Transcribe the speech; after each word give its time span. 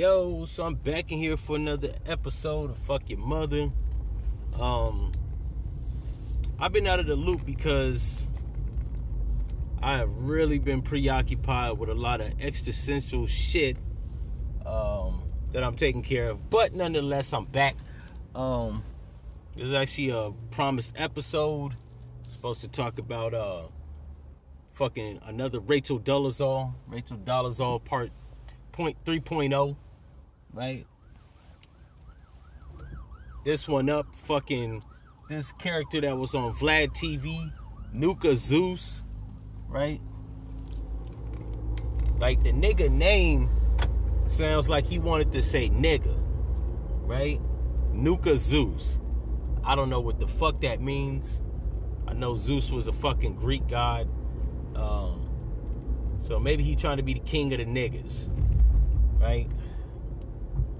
Yo, 0.00 0.46
so 0.46 0.64
I'm 0.64 0.76
back 0.76 1.12
in 1.12 1.18
here 1.18 1.36
for 1.36 1.56
another 1.56 1.92
episode 2.06 2.70
of 2.70 2.78
Fuck 2.78 3.10
Your 3.10 3.18
Mother. 3.18 3.70
Um, 4.58 5.12
I've 6.58 6.72
been 6.72 6.86
out 6.86 7.00
of 7.00 7.06
the 7.06 7.16
loop 7.16 7.44
because 7.44 8.26
I 9.82 9.98
have 9.98 10.10
really 10.16 10.58
been 10.58 10.80
preoccupied 10.80 11.76
with 11.76 11.90
a 11.90 11.94
lot 11.94 12.22
of 12.22 12.32
existential 12.40 13.26
shit 13.26 13.76
um, 14.64 15.22
that 15.52 15.62
I'm 15.62 15.76
taking 15.76 16.02
care 16.02 16.30
of. 16.30 16.48
But 16.48 16.72
nonetheless, 16.72 17.34
I'm 17.34 17.44
back. 17.44 17.76
Um, 18.34 18.82
this 19.54 19.66
is 19.66 19.74
actually 19.74 20.08
a 20.12 20.32
promised 20.50 20.94
episode. 20.96 21.72
I'm 22.24 22.30
supposed 22.30 22.62
to 22.62 22.68
talk 22.68 22.98
about 22.98 23.34
uh, 23.34 23.64
fucking 24.72 25.20
another 25.26 25.60
Rachel 25.60 26.00
Dolezal, 26.00 26.72
Rachel 26.88 27.18
Dolezal 27.18 27.84
part 27.84 28.12
point 28.72 28.96
3.0, 29.04 29.76
right? 30.52 30.86
This 33.44 33.66
one 33.66 33.88
up, 33.88 34.06
fucking 34.24 34.82
this 35.28 35.52
character 35.52 36.00
that 36.00 36.16
was 36.16 36.34
on 36.34 36.52
Vlad 36.54 36.88
TV, 36.88 37.52
Nuka 37.92 38.36
Zeus, 38.36 39.02
right? 39.68 40.00
Like 42.18 42.42
the 42.42 42.52
nigga 42.52 42.90
name 42.90 43.48
sounds 44.26 44.68
like 44.68 44.84
he 44.84 44.98
wanted 44.98 45.32
to 45.32 45.42
say 45.42 45.70
nigga, 45.70 46.16
right? 47.06 47.40
Nuka 47.92 48.36
Zeus. 48.36 48.98
I 49.64 49.74
don't 49.74 49.90
know 49.90 50.00
what 50.00 50.18
the 50.18 50.26
fuck 50.26 50.60
that 50.62 50.80
means. 50.80 51.40
I 52.06 52.12
know 52.12 52.36
Zeus 52.36 52.70
was 52.70 52.86
a 52.86 52.92
fucking 52.92 53.36
Greek 53.36 53.66
god. 53.68 54.08
Um, 54.74 55.28
so 56.22 56.38
maybe 56.38 56.62
he 56.62 56.76
trying 56.76 56.96
to 56.96 57.02
be 57.02 57.14
the 57.14 57.20
king 57.20 57.52
of 57.52 57.58
the 57.58 57.66
niggas 57.66 58.28
right? 59.20 59.46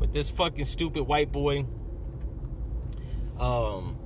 But 0.00 0.14
this 0.14 0.30
fucking 0.30 0.64
stupid 0.64 1.02
white 1.02 1.30
boy 1.30 1.66
um 3.38 3.98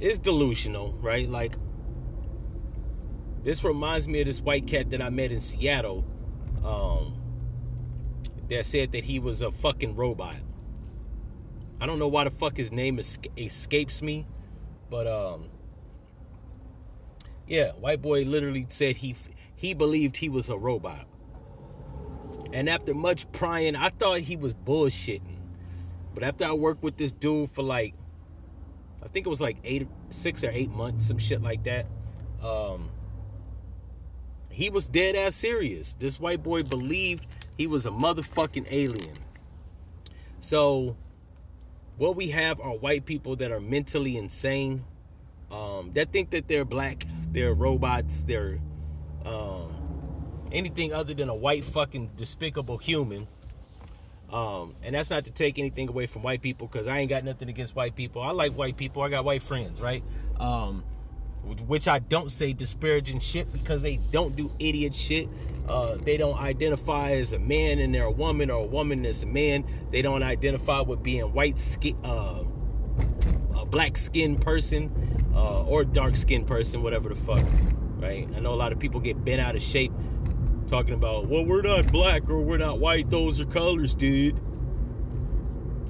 is 0.00 0.18
delusional, 0.18 0.92
right? 0.94 1.28
Like 1.28 1.56
this 3.44 3.62
reminds 3.62 4.08
me 4.08 4.20
of 4.20 4.26
this 4.26 4.40
white 4.40 4.66
cat 4.66 4.90
that 4.90 5.00
I 5.00 5.10
met 5.10 5.30
in 5.30 5.40
Seattle 5.40 6.04
um 6.64 7.14
that 8.48 8.66
said 8.66 8.92
that 8.92 9.04
he 9.04 9.18
was 9.20 9.40
a 9.40 9.52
fucking 9.52 9.94
robot. 9.94 10.36
I 11.80 11.86
don't 11.86 11.98
know 11.98 12.08
why 12.08 12.24
the 12.24 12.30
fuck 12.30 12.56
his 12.56 12.72
name 12.72 12.98
escapes 12.98 14.02
me, 14.02 14.26
but 14.90 15.06
um 15.06 15.50
yeah, 17.46 17.72
white 17.72 18.02
boy 18.02 18.24
literally 18.24 18.66
said 18.70 18.96
he 18.96 19.14
he 19.54 19.72
believed 19.72 20.16
he 20.16 20.28
was 20.28 20.48
a 20.48 20.56
robot. 20.56 21.06
And 22.54 22.68
after 22.68 22.94
much 22.94 23.30
prying, 23.32 23.74
I 23.74 23.88
thought 23.88 24.20
he 24.20 24.36
was 24.36 24.54
bullshitting. 24.54 25.40
But 26.14 26.22
after 26.22 26.44
I 26.44 26.52
worked 26.52 26.84
with 26.84 26.96
this 26.96 27.10
dude 27.10 27.50
for 27.50 27.64
like, 27.64 27.94
I 29.02 29.08
think 29.08 29.26
it 29.26 29.28
was 29.28 29.40
like 29.40 29.56
eight, 29.64 29.88
six 30.10 30.44
or 30.44 30.50
eight 30.50 30.70
months, 30.70 31.04
some 31.04 31.18
shit 31.18 31.42
like 31.42 31.64
that. 31.64 31.86
Um, 32.40 32.90
he 34.50 34.70
was 34.70 34.86
dead 34.86 35.16
ass 35.16 35.34
serious. 35.34 35.96
This 35.98 36.20
white 36.20 36.44
boy 36.44 36.62
believed 36.62 37.26
he 37.58 37.66
was 37.66 37.86
a 37.86 37.90
motherfucking 37.90 38.68
alien. 38.70 39.16
So, 40.38 40.96
what 41.96 42.14
we 42.14 42.28
have 42.28 42.60
are 42.60 42.76
white 42.76 43.04
people 43.04 43.34
that 43.36 43.50
are 43.50 43.60
mentally 43.60 44.16
insane, 44.16 44.84
um, 45.50 45.90
that 45.94 46.12
think 46.12 46.30
that 46.30 46.46
they're 46.46 46.64
black, 46.64 47.04
they're 47.32 47.52
robots, 47.52 48.22
they're 48.22 48.60
um, 49.24 49.83
anything 50.54 50.92
other 50.92 51.12
than 51.12 51.28
a 51.28 51.34
white 51.34 51.64
fucking 51.64 52.12
despicable 52.16 52.78
human. 52.78 53.26
Um, 54.32 54.74
and 54.82 54.94
that's 54.94 55.10
not 55.10 55.26
to 55.26 55.30
take 55.30 55.58
anything 55.58 55.88
away 55.88 56.06
from 56.06 56.22
white 56.22 56.42
people 56.42 56.66
because 56.66 56.86
I 56.86 56.98
ain't 56.98 57.10
got 57.10 57.24
nothing 57.24 57.48
against 57.48 57.76
white 57.76 57.94
people. 57.94 58.22
I 58.22 58.30
like 58.30 58.52
white 58.52 58.76
people. 58.76 59.02
I 59.02 59.08
got 59.08 59.24
white 59.24 59.42
friends, 59.42 59.80
right? 59.80 60.02
Um, 60.40 60.82
which 61.66 61.86
I 61.86 61.98
don't 61.98 62.32
say 62.32 62.52
disparaging 62.52 63.20
shit 63.20 63.52
because 63.52 63.82
they 63.82 63.96
don't 63.96 64.34
do 64.34 64.50
idiot 64.58 64.94
shit. 64.94 65.28
Uh, 65.68 65.96
they 65.96 66.16
don't 66.16 66.38
identify 66.38 67.12
as 67.12 67.32
a 67.32 67.38
man 67.38 67.78
and 67.78 67.94
they're 67.94 68.04
a 68.04 68.10
woman 68.10 68.50
or 68.50 68.62
a 68.62 68.66
woman 68.66 69.04
as 69.04 69.22
a 69.22 69.26
man. 69.26 69.64
They 69.90 70.02
don't 70.02 70.22
identify 70.22 70.80
with 70.80 71.02
being 71.02 71.32
white 71.32 71.58
skin, 71.58 71.96
uh, 72.02 72.42
a 73.56 73.66
black 73.66 73.96
skinned 73.96 74.40
person 74.40 74.90
uh, 75.34 75.64
or 75.64 75.84
dark 75.84 76.16
skinned 76.16 76.46
person, 76.46 76.82
whatever 76.82 77.10
the 77.10 77.14
fuck, 77.14 77.44
right? 77.98 78.28
I 78.34 78.40
know 78.40 78.54
a 78.54 78.56
lot 78.56 78.72
of 78.72 78.78
people 78.78 79.00
get 79.00 79.22
bent 79.22 79.40
out 79.40 79.54
of 79.54 79.62
shape 79.62 79.92
talking 80.68 80.94
about, 80.94 81.26
well, 81.26 81.44
we're 81.44 81.62
not 81.62 81.90
black 81.92 82.28
or 82.28 82.40
we're 82.40 82.58
not 82.58 82.80
white, 82.80 83.10
those 83.10 83.40
are 83.40 83.46
colors, 83.46 83.94
dude. 83.94 84.40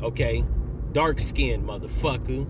Okay, 0.02 0.44
dark 0.92 1.20
skin, 1.20 1.64
motherfucker. 1.64 2.46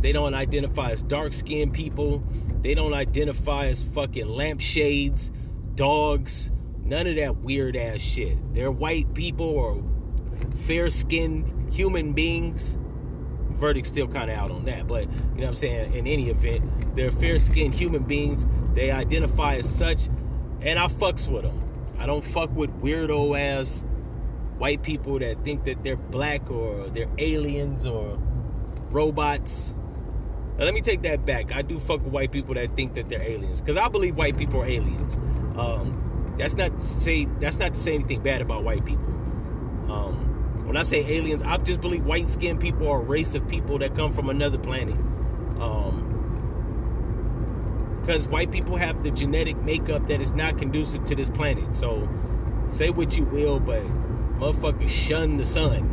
They 0.00 0.12
don't 0.12 0.34
identify 0.34 0.90
as 0.90 1.02
dark 1.02 1.32
skinned 1.32 1.72
people. 1.72 2.22
They 2.62 2.74
don't 2.74 2.92
identify 2.92 3.66
as 3.66 3.82
fucking 3.82 4.28
lampshades, 4.28 5.30
dogs, 5.74 6.50
none 6.84 7.06
of 7.06 7.16
that 7.16 7.36
weird 7.36 7.76
ass 7.76 8.00
shit. 8.00 8.36
They're 8.52 8.72
white 8.72 9.14
people 9.14 9.46
or 9.46 9.82
fair 10.66 10.90
skinned 10.90 11.72
human 11.72 12.12
beings. 12.12 12.76
Verdict's 13.52 13.88
still 13.90 14.08
kind 14.08 14.30
of 14.30 14.36
out 14.36 14.50
on 14.50 14.64
that, 14.64 14.88
but 14.88 15.02
you 15.02 15.08
know 15.08 15.42
what 15.42 15.48
I'm 15.48 15.54
saying? 15.54 15.94
In 15.94 16.06
any 16.06 16.30
event, 16.30 16.96
they're 16.96 17.12
fair 17.12 17.38
skinned 17.38 17.74
human 17.74 18.02
beings. 18.02 18.44
They 18.74 18.90
identify 18.90 19.56
as 19.56 19.68
such 19.68 20.08
and 20.62 20.78
I 20.78 20.86
fucks 20.86 21.26
with 21.26 21.42
them. 21.42 21.60
I 21.98 22.06
don't 22.06 22.24
fuck 22.24 22.54
with 22.54 22.70
weirdo 22.82 23.38
ass 23.38 23.82
white 24.58 24.82
people 24.82 25.18
that 25.18 25.44
think 25.44 25.64
that 25.64 25.82
they're 25.82 25.96
black 25.96 26.50
or 26.50 26.88
they're 26.88 27.08
aliens 27.18 27.84
or 27.84 28.18
robots. 28.90 29.74
Now, 30.58 30.64
let 30.64 30.74
me 30.74 30.80
take 30.80 31.02
that 31.02 31.24
back. 31.24 31.52
I 31.52 31.62
do 31.62 31.80
fuck 31.80 32.02
with 32.02 32.12
white 32.12 32.30
people 32.30 32.54
that 32.54 32.76
think 32.76 32.94
that 32.94 33.08
they're 33.08 33.22
aliens 33.22 33.60
because 33.60 33.76
I 33.76 33.88
believe 33.88 34.16
white 34.16 34.36
people 34.36 34.60
are 34.60 34.68
aliens. 34.68 35.16
Um, 35.56 36.34
that's 36.38 36.54
not 36.54 36.78
to 36.78 36.86
say 36.86 37.26
that's 37.40 37.56
not 37.56 37.74
to 37.74 37.80
say 37.80 37.94
anything 37.94 38.22
bad 38.22 38.40
about 38.40 38.62
white 38.64 38.84
people. 38.84 39.04
Um, 39.88 40.64
when 40.66 40.76
I 40.76 40.84
say 40.84 41.00
aliens, 41.00 41.42
I 41.42 41.56
just 41.58 41.80
believe 41.80 42.04
white 42.04 42.28
skinned 42.28 42.60
people 42.60 42.88
are 42.88 43.00
a 43.00 43.04
race 43.04 43.34
of 43.34 43.46
people 43.48 43.78
that 43.78 43.94
come 43.94 44.12
from 44.12 44.28
another 44.28 44.58
planet. 44.58 44.96
Um, 45.60 46.11
because 48.04 48.26
white 48.26 48.50
people 48.50 48.76
have 48.76 49.04
the 49.04 49.10
genetic 49.12 49.56
makeup 49.62 50.08
that 50.08 50.20
is 50.20 50.32
not 50.32 50.58
conducive 50.58 51.04
to 51.04 51.14
this 51.14 51.30
planet. 51.30 51.76
So 51.76 52.08
say 52.72 52.90
what 52.90 53.16
you 53.16 53.24
will, 53.24 53.60
but 53.60 53.86
motherfuckers 54.38 54.88
shun 54.88 55.36
the 55.36 55.44
sun. 55.44 55.88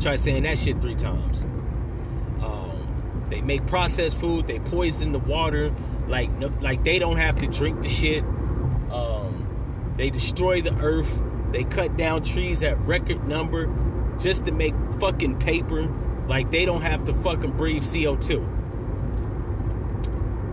Try 0.00 0.16
saying 0.16 0.44
that 0.44 0.58
shit 0.58 0.80
three 0.80 0.94
times. 0.94 1.42
Um, 2.40 3.26
they 3.30 3.40
make 3.40 3.66
processed 3.66 4.16
food. 4.16 4.46
They 4.46 4.60
poison 4.60 5.10
the 5.10 5.18
water. 5.18 5.74
Like 6.06 6.30
no, 6.38 6.52
like 6.60 6.84
they 6.84 7.00
don't 7.00 7.16
have 7.16 7.36
to 7.40 7.48
drink 7.48 7.82
the 7.82 7.88
shit. 7.88 8.22
Um, 8.92 9.94
they 9.96 10.10
destroy 10.10 10.62
the 10.62 10.74
earth. 10.76 11.20
They 11.50 11.64
cut 11.64 11.96
down 11.96 12.22
trees 12.22 12.62
at 12.62 12.78
record 12.80 13.26
number 13.26 13.66
just 14.20 14.44
to 14.44 14.52
make 14.52 14.74
fucking 15.00 15.40
paper. 15.40 15.92
Like 16.28 16.52
they 16.52 16.64
don't 16.64 16.82
have 16.82 17.04
to 17.06 17.12
fucking 17.12 17.56
breathe 17.56 17.82
CO2. 17.82 18.63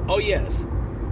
Oh 0.07 0.19
yes, 0.19 0.65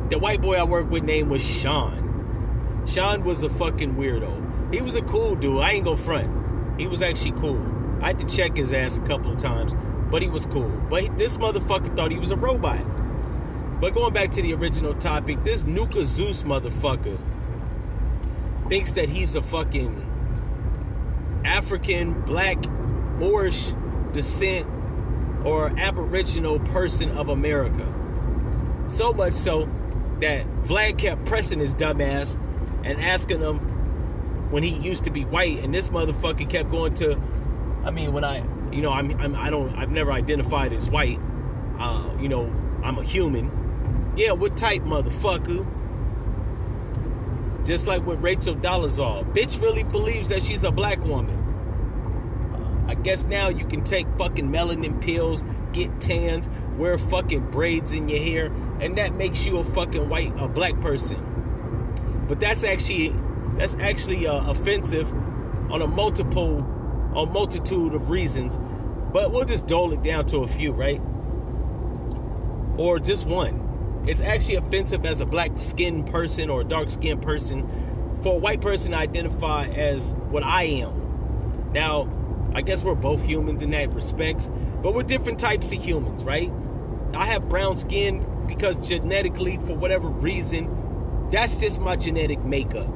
the 0.10 0.18
white 0.18 0.42
boy 0.42 0.56
I 0.56 0.64
worked 0.64 0.90
with 0.90 1.04
name 1.04 1.30
was 1.30 1.44
Sean. 1.44 2.86
Sean 2.88 3.24
was 3.24 3.44
a 3.44 3.50
fucking 3.50 3.96
weirdo. 3.96 4.74
He 4.74 4.82
was 4.82 4.96
a 4.96 5.02
cool 5.04 5.36
dude. 5.36 5.62
I 5.62 5.74
ain't 5.74 5.86
go 5.86 5.96
front. 5.96 6.80
He 6.80 6.88
was 6.88 7.02
actually 7.02 7.34
cool. 7.34 7.64
I 8.02 8.08
had 8.08 8.20
to 8.20 8.26
check 8.26 8.58
his 8.58 8.74
ass 8.74 8.98
a 8.98 9.02
couple 9.02 9.32
of 9.32 9.40
times, 9.40 9.74
but 10.10 10.22
he 10.22 10.28
was 10.28 10.46
cool. 10.46 10.70
But 10.90 11.18
this 11.18 11.38
motherfucker 11.38 11.96
thought 11.96 12.12
he 12.12 12.18
was 12.18 12.32
a 12.32 12.36
robot. 12.36 12.82
But 13.80 13.94
going 13.94 14.14
back 14.14 14.32
to 14.32 14.42
the 14.42 14.54
original 14.54 14.94
topic, 14.96 15.44
this 15.44 15.64
Nuka 15.64 16.04
Zeus 16.06 16.44
motherfucker 16.44 17.18
thinks 18.70 18.92
that 18.94 19.10
he's 19.10 19.36
a 19.36 19.42
fucking 19.42 20.06
African, 21.46 22.22
black, 22.22 22.58
Moorish 23.18 23.74
descent 24.12 24.68
or 25.46 25.68
aboriginal 25.78 26.60
person 26.60 27.18
of 27.18 27.30
America. 27.30 27.86
So 28.92 29.14
much 29.14 29.34
so 29.34 29.70
that 30.22 30.46
Vlad 30.64 30.98
kept 30.98 31.26
pressing 31.26 31.60
his 31.60 31.74
dumbass 31.74 32.36
and 32.84 33.02
asking 33.02 33.40
him 33.40 33.60
when 34.52 34.64
he 34.64 34.70
used 34.70 35.04
to 35.04 35.10
be 35.10 35.26
white, 35.26 35.60
and 35.60 35.74
this 35.74 35.90
motherfucker 35.90 36.50
kept 36.50 36.72
going 36.72 36.94
to. 36.96 37.18
I 37.84 37.92
mean, 37.92 38.14
when 38.14 38.24
I, 38.24 38.44
you 38.72 38.82
know, 38.82 38.92
I'm, 38.92 39.12
I'm 39.20 39.36
I 39.36 39.50
don't, 39.50 39.76
I've 39.76 39.92
never 39.92 40.12
identified 40.12 40.74
as 40.74 40.90
white. 40.90 41.20
Uh, 41.80 42.10
you 42.20 42.28
know, 42.28 42.54
I'm 42.84 42.98
a 42.98 43.04
human. 43.04 44.14
Yeah, 44.18 44.32
what 44.32 44.58
type, 44.58 44.82
motherfucker? 44.82 45.66
Just 47.66 47.88
like 47.88 48.06
with 48.06 48.20
Rachel 48.22 48.56
Dolezal, 48.56 49.32
bitch 49.34 49.62
really 49.62 49.84
believes 49.84 50.30
that 50.30 50.44
she's 50.44 50.64
a 50.64 50.72
black 50.72 51.00
woman. 51.04 51.36
Uh, 52.54 52.92
I 52.92 52.96
guess 52.96 53.24
now 53.26 53.50
you 53.50 53.66
can 53.66 53.84
take 53.84 54.08
fucking 54.18 54.50
melanin 54.50 55.00
pills, 55.00 55.44
get 55.72 56.02
tans, 56.02 56.50
wear 56.80 56.98
fucking 56.98 57.52
braids 57.52 57.92
in 57.92 58.10
your 58.10 58.20
hair, 58.20 58.46
and 58.80 58.98
that 58.98 59.14
makes 59.14 59.46
you 59.46 59.58
a 59.58 59.64
fucking 59.64 60.10
white, 60.10 60.34
a 60.40 60.48
black 60.48 60.80
person. 60.82 62.26
But 62.28 62.40
that's 62.40 62.64
actually 62.64 63.14
that's 63.58 63.76
actually 63.76 64.26
uh, 64.26 64.50
offensive 64.50 65.12
on 65.70 65.82
a 65.82 65.88
multiple, 65.88 66.60
a 67.14 67.26
multitude 67.26 67.94
of 67.94 68.10
reasons. 68.10 68.58
But 69.12 69.32
we'll 69.32 69.46
just 69.46 69.68
dole 69.68 69.92
it 69.92 70.02
down 70.02 70.26
to 70.28 70.40
a 70.40 70.48
few, 70.48 70.72
right? 70.72 71.02
Or 72.78 73.00
just 73.00 73.26
one. 73.26 74.06
It's 74.08 74.22
actually 74.22 74.56
offensive 74.56 75.06
as 75.06 75.20
a 75.20 75.26
black 75.26 75.52
skinned 75.60 76.08
person 76.08 76.50
or 76.50 76.62
a 76.62 76.64
dark 76.64 76.90
skinned 76.90 77.22
person 77.22 77.68
for 78.24 78.36
a 78.36 78.38
white 78.38 78.62
person 78.62 78.92
to 78.92 78.98
identify 78.98 79.68
as 79.68 80.14
what 80.30 80.44
I 80.44 80.64
am. 80.64 81.72
Now, 81.74 82.10
I 82.54 82.62
guess 82.62 82.82
we're 82.82 82.96
both 82.96 83.22
humans 83.24 83.62
in 83.62 83.72
that 83.72 83.94
respect, 83.94 84.50
but 84.82 84.94
we're 84.94 85.04
different 85.04 85.40
types 85.40 85.72
of 85.72 85.84
humans, 85.84 86.24
right? 86.24 86.52
I 87.14 87.26
have 87.28 87.50
brown 87.50 87.78
skin 87.78 88.26
because 88.48 88.76
genetically, 88.78 89.58
for 89.58 89.76
whatever 89.76 90.08
reason, 90.08 91.28
that's 91.32 91.58
just 91.58 91.80
my 91.80 91.96
genetic 91.96 92.44
makeup. 92.44 92.88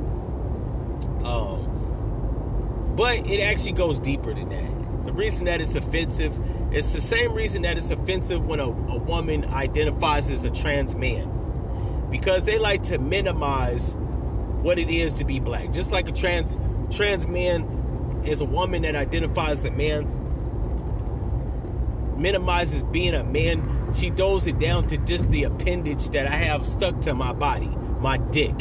Um, 1.24 2.94
but 2.96 3.26
it 3.28 3.40
actually 3.40 3.74
goes 3.74 4.00
deeper 4.00 4.34
than 4.34 4.50
that. 4.50 5.06
The 5.06 5.14
reason 5.14 5.46
that 5.46 5.62
it's 5.62 5.76
offensive 5.76 6.34
it's 6.74 6.92
the 6.92 7.02
same 7.02 7.34
reason 7.34 7.62
that 7.62 7.78
it's 7.78 7.92
offensive 7.92 8.44
when 8.48 8.60
a, 8.60 8.66
a 8.66 8.98
woman 8.98 9.46
identifies 9.46 10.32
as 10.32 10.44
a 10.44 10.50
trans 10.50 10.96
man. 10.96 12.08
Because 12.10 12.46
they 12.46 12.58
like 12.58 12.82
to 12.84 12.98
minimize 12.98 13.96
what 14.64 14.80
it 14.80 14.90
is 14.90 15.14
to 15.14 15.24
be 15.24 15.40
black. 15.40 15.72
Just 15.72 15.92
like 15.92 16.10
a 16.10 16.12
trans 16.12 16.58
trans 16.90 17.28
man 17.28 18.24
is 18.26 18.42
a 18.42 18.46
woman 18.46 18.82
that 18.82 18.96
identifies 18.96 19.60
as 19.60 19.66
a 19.66 19.72
man, 19.72 20.10
minimizes 22.18 22.82
being 22.82 23.14
a 23.14 23.24
man. 23.24 23.62
She 23.96 24.10
doles 24.10 24.48
it 24.48 24.60
down 24.60 24.88
to 24.88 24.98
just 24.98 25.30
the 25.30 25.44
appendage 25.44 26.10
that 26.10 26.28
I 26.28 26.36
have 26.36 26.68
stuck 26.68 27.00
to 27.02 27.14
my 27.14 27.34
body, 27.34 27.68
my 28.00 28.18
dick. 28.18 28.56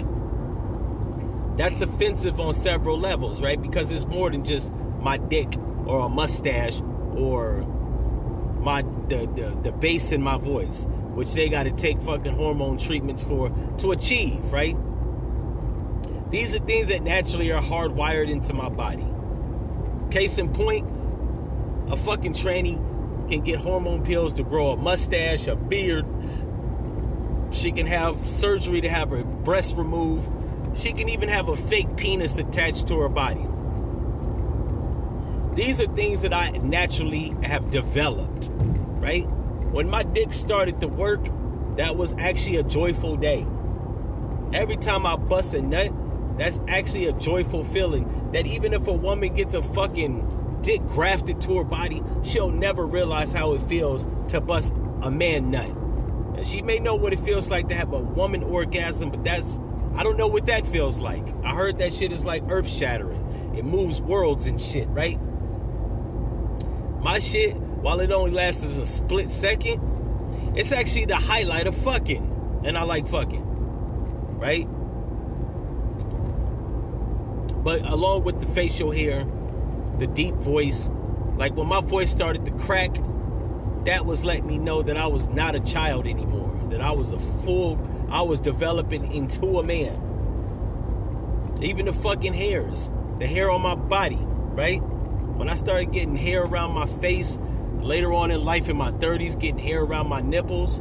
That's 1.56 1.82
offensive 1.82 2.40
on 2.40 2.55
several 2.55 2.99
levels, 2.99 3.43
right? 3.43 3.61
Because 3.61 3.90
it's 3.90 4.05
more 4.06 4.31
than 4.31 4.44
just 4.44 4.73
my 5.00 5.17
dick 5.17 5.55
or 5.87 6.06
a 6.06 6.08
mustache 6.08 6.81
or 7.14 7.62
my 8.61 8.82
the, 9.08 9.29
the, 9.34 9.58
the 9.62 9.73
bass 9.73 10.12
in 10.12 10.23
my 10.23 10.38
voice, 10.38 10.87
which 11.14 11.32
they 11.32 11.49
got 11.49 11.64
to 11.64 11.73
take 11.73 12.00
fucking 12.02 12.34
hormone 12.34 12.79
treatments 12.79 13.23
for 13.23 13.50
to 13.79 13.93
achieve, 13.93 14.40
right? 14.52 14.76
These 16.31 16.55
are 16.55 16.58
things 16.61 16.88
that 16.88 17.02
naturally 17.02 17.52
are 17.52 17.62
hardwired 17.62 18.31
into 18.31 18.55
my 18.55 18.69
body. 18.70 19.06
Case 20.11 20.38
in 20.38 20.52
point, 20.52 20.88
a 21.90 21.96
fucking 21.96 22.32
tranny 22.32 22.79
can 23.32 23.43
get 23.43 23.58
hormone 23.58 24.05
pills 24.05 24.34
to 24.34 24.43
grow 24.43 24.73
a 24.73 24.76
mustache, 24.76 25.46
a 25.46 25.56
beard. 25.56 26.05
She 27.50 27.73
can 27.73 27.87
have 27.87 28.31
surgery 28.31 28.82
to 28.82 28.90
have 28.90 29.08
her 29.08 29.25
breast 29.25 29.75
removed. 29.75 30.31
She 30.79 30.93
can 30.93 31.08
even 31.08 31.31
have 31.31 31.49
a 31.49 31.56
fake 31.56 31.96
penis 31.96 32.37
attached 32.37 32.88
to 32.88 32.99
her 33.00 33.08
body. 33.08 33.46
These 35.55 35.81
are 35.81 35.87
things 35.94 36.20
that 36.23 36.34
I 36.34 36.50
naturally 36.50 37.34
have 37.43 37.70
developed, 37.70 38.50
right? 39.00 39.25
When 39.73 39.88
my 39.88 40.02
dick 40.02 40.34
started 40.34 40.81
to 40.81 40.88
work, 40.88 41.25
that 41.76 41.96
was 41.96 42.14
actually 42.19 42.56
a 42.56 42.62
joyful 42.62 43.17
day. 43.17 43.46
Every 44.52 44.76
time 44.76 45.06
I 45.06 45.17
bust 45.17 45.55
a 45.55 45.62
nut, 45.62 45.90
that's 46.38 46.61
actually 46.69 47.06
a 47.06 47.12
joyful 47.12 47.64
feeling. 47.64 48.31
That 48.32 48.46
even 48.46 48.75
if 48.75 48.87
a 48.88 48.93
woman 48.93 49.34
gets 49.34 49.55
a 49.55 49.62
fucking 49.62 50.42
dick 50.62 50.81
grafted 50.87 51.41
to 51.43 51.59
her 51.59 51.64
body, 51.64 52.03
she'll 52.23 52.50
never 52.50 52.87
realize 52.87 53.32
how 53.32 53.53
it 53.53 53.62
feels 53.62 54.06
to 54.29 54.41
bust 54.41 54.73
a 55.03 55.11
man 55.11 55.50
nut. 55.50 55.69
And 56.37 56.47
she 56.47 56.62
may 56.62 56.79
know 56.79 56.94
what 56.94 57.12
it 57.12 57.20
feels 57.20 57.49
like 57.49 57.69
to 57.69 57.75
have 57.75 57.93
a 57.93 57.99
woman 57.99 58.43
orgasm, 58.43 59.11
but 59.11 59.23
that's, 59.25 59.59
I 59.94 60.03
don't 60.03 60.17
know 60.17 60.29
what 60.29 60.47
that 60.47 60.67
feels 60.67 60.99
like. 60.99 61.26
I 61.44 61.55
heard 61.55 61.79
that 61.79 61.93
shit 61.93 62.12
is 62.12 62.25
like 62.25 62.43
earth 62.49 62.69
shattering. 62.69 63.55
It 63.56 63.64
moves 63.64 64.00
worlds 64.00 64.47
and 64.47 64.61
shit, 64.61 64.88
right? 64.88 65.20
My 67.00 67.19
shit, 67.19 67.56
while 67.56 68.00
it 68.00 68.12
only 68.12 68.31
lasts 68.31 68.65
as 68.65 68.79
a 68.79 68.87
split 68.87 69.31
second, 69.31 70.55
it's 70.56 70.73
actually 70.73 71.06
the 71.06 71.17
highlight 71.17 71.67
of 71.67 71.76
fucking. 71.76 72.61
And 72.65 72.79
I 72.79 72.85
like 72.85 73.08
fucking. 73.08 73.43
Right? 74.38 74.67
But 77.62 77.82
along 77.82 78.25
with 78.25 78.41
the 78.41 78.47
facial 78.47 78.91
hair, 78.91 79.26
the 80.02 80.08
deep 80.08 80.34
voice, 80.34 80.90
like 81.37 81.54
when 81.56 81.69
my 81.69 81.81
voice 81.81 82.10
started 82.10 82.44
to 82.44 82.50
crack, 82.52 82.96
that 83.84 84.04
was 84.04 84.25
letting 84.25 84.49
me 84.49 84.58
know 84.58 84.82
that 84.82 84.96
I 84.96 85.06
was 85.06 85.28
not 85.28 85.54
a 85.54 85.60
child 85.60 86.08
anymore. 86.08 86.50
That 86.70 86.81
I 86.81 86.90
was 86.90 87.12
a 87.12 87.20
full, 87.44 87.78
I 88.10 88.22
was 88.22 88.40
developing 88.40 89.12
into 89.12 89.60
a 89.60 89.62
man. 89.62 90.08
Even 91.62 91.87
the 91.87 91.93
fucking 91.93 92.34
hairs, 92.34 92.90
the 93.20 93.28
hair 93.28 93.49
on 93.49 93.62
my 93.62 93.76
body, 93.76 94.19
right? 94.20 94.78
When 94.78 95.49
I 95.49 95.54
started 95.54 95.93
getting 95.93 96.16
hair 96.16 96.43
around 96.43 96.72
my 96.72 96.87
face, 96.87 97.38
later 97.81 98.12
on 98.12 98.32
in 98.32 98.43
life 98.43 98.69
in 98.69 98.76
my 98.76 98.90
30s, 98.90 99.38
getting 99.38 99.58
hair 99.58 99.82
around 99.82 100.08
my 100.08 100.20
nipples, 100.20 100.81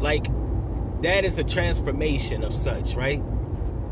like 0.00 0.26
that 1.02 1.24
is 1.24 1.38
a 1.38 1.44
transformation 1.44 2.42
of 2.42 2.54
such, 2.54 2.94
right? 2.94 3.22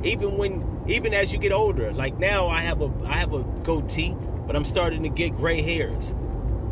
Even 0.02 0.36
when 0.36 0.84
even 0.88 1.14
as 1.14 1.32
you 1.32 1.38
get 1.38 1.52
older, 1.52 1.92
like 1.92 2.18
now 2.18 2.48
I 2.48 2.62
have 2.62 2.80
a 2.80 2.92
I 3.04 3.18
have 3.18 3.32
a 3.34 3.44
goatee, 3.62 4.16
but 4.48 4.56
I'm 4.56 4.64
starting 4.64 5.02
to 5.02 5.10
get 5.10 5.36
gray 5.36 5.60
hairs. 5.60 6.14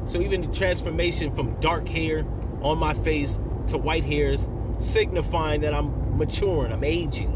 So 0.07 0.21
even 0.21 0.41
the 0.41 0.49
transformation 0.49 1.37
from 1.37 1.61
dark 1.61 1.87
hair 1.87 2.25
on 2.63 2.79
my 2.79 2.95
face 2.95 3.39
to 3.69 3.77
white 3.77 4.05
hairs, 4.05 4.49
signifying 4.79 5.61
that 5.61 5.75
I'm 5.75 6.17
maturing, 6.17 6.73
I'm 6.73 6.83
aging. 6.83 7.35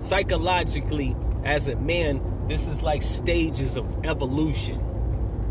Psychologically, 0.00 1.14
as 1.44 1.68
a 1.68 1.76
man, 1.76 2.46
this 2.48 2.66
is 2.66 2.82
like 2.82 3.02
stages 3.02 3.76
of 3.76 4.06
evolution 4.06 4.80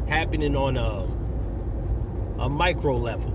happening 0.08 0.56
on 0.56 0.76
a, 0.76 2.44
a 2.44 2.50
micro 2.50 2.98
level 2.98 3.30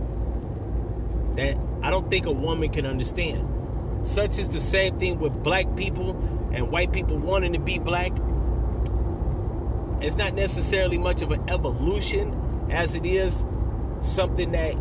that 1.36 1.56
I 1.82 1.90
don't 1.90 2.10
think 2.10 2.26
a 2.26 2.32
woman 2.32 2.70
can 2.70 2.86
understand. 2.86 3.48
Such 4.02 4.38
is 4.40 4.48
the 4.48 4.60
same 4.60 4.98
thing 4.98 5.20
with 5.20 5.32
black 5.44 5.76
people 5.76 6.10
and 6.52 6.72
white 6.72 6.92
people 6.92 7.16
wanting 7.18 7.52
to 7.52 7.60
be 7.60 7.78
black. 7.78 8.12
It's 10.00 10.16
not 10.16 10.34
necessarily 10.34 10.98
much 10.98 11.22
of 11.22 11.32
an 11.32 11.48
evolution 11.48 12.68
as 12.70 12.94
it 12.94 13.04
is 13.04 13.44
something 14.02 14.52
that 14.52 14.74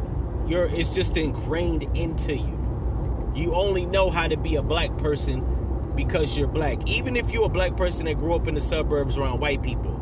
you're 0.47 0.65
it's 0.67 0.93
just 0.93 1.17
ingrained 1.17 1.83
into 1.95 2.35
you. 2.35 3.33
You 3.35 3.53
only 3.53 3.85
know 3.85 4.09
how 4.09 4.27
to 4.27 4.37
be 4.37 4.55
a 4.55 4.61
black 4.61 4.95
person 4.97 5.93
because 5.95 6.37
you're 6.37 6.47
black. 6.47 6.87
Even 6.87 7.15
if 7.15 7.31
you're 7.31 7.45
a 7.45 7.49
black 7.49 7.75
person 7.75 8.05
that 8.05 8.15
grew 8.15 8.35
up 8.35 8.47
in 8.47 8.55
the 8.55 8.61
suburbs 8.61 9.17
around 9.17 9.39
white 9.39 9.61
people, 9.61 9.93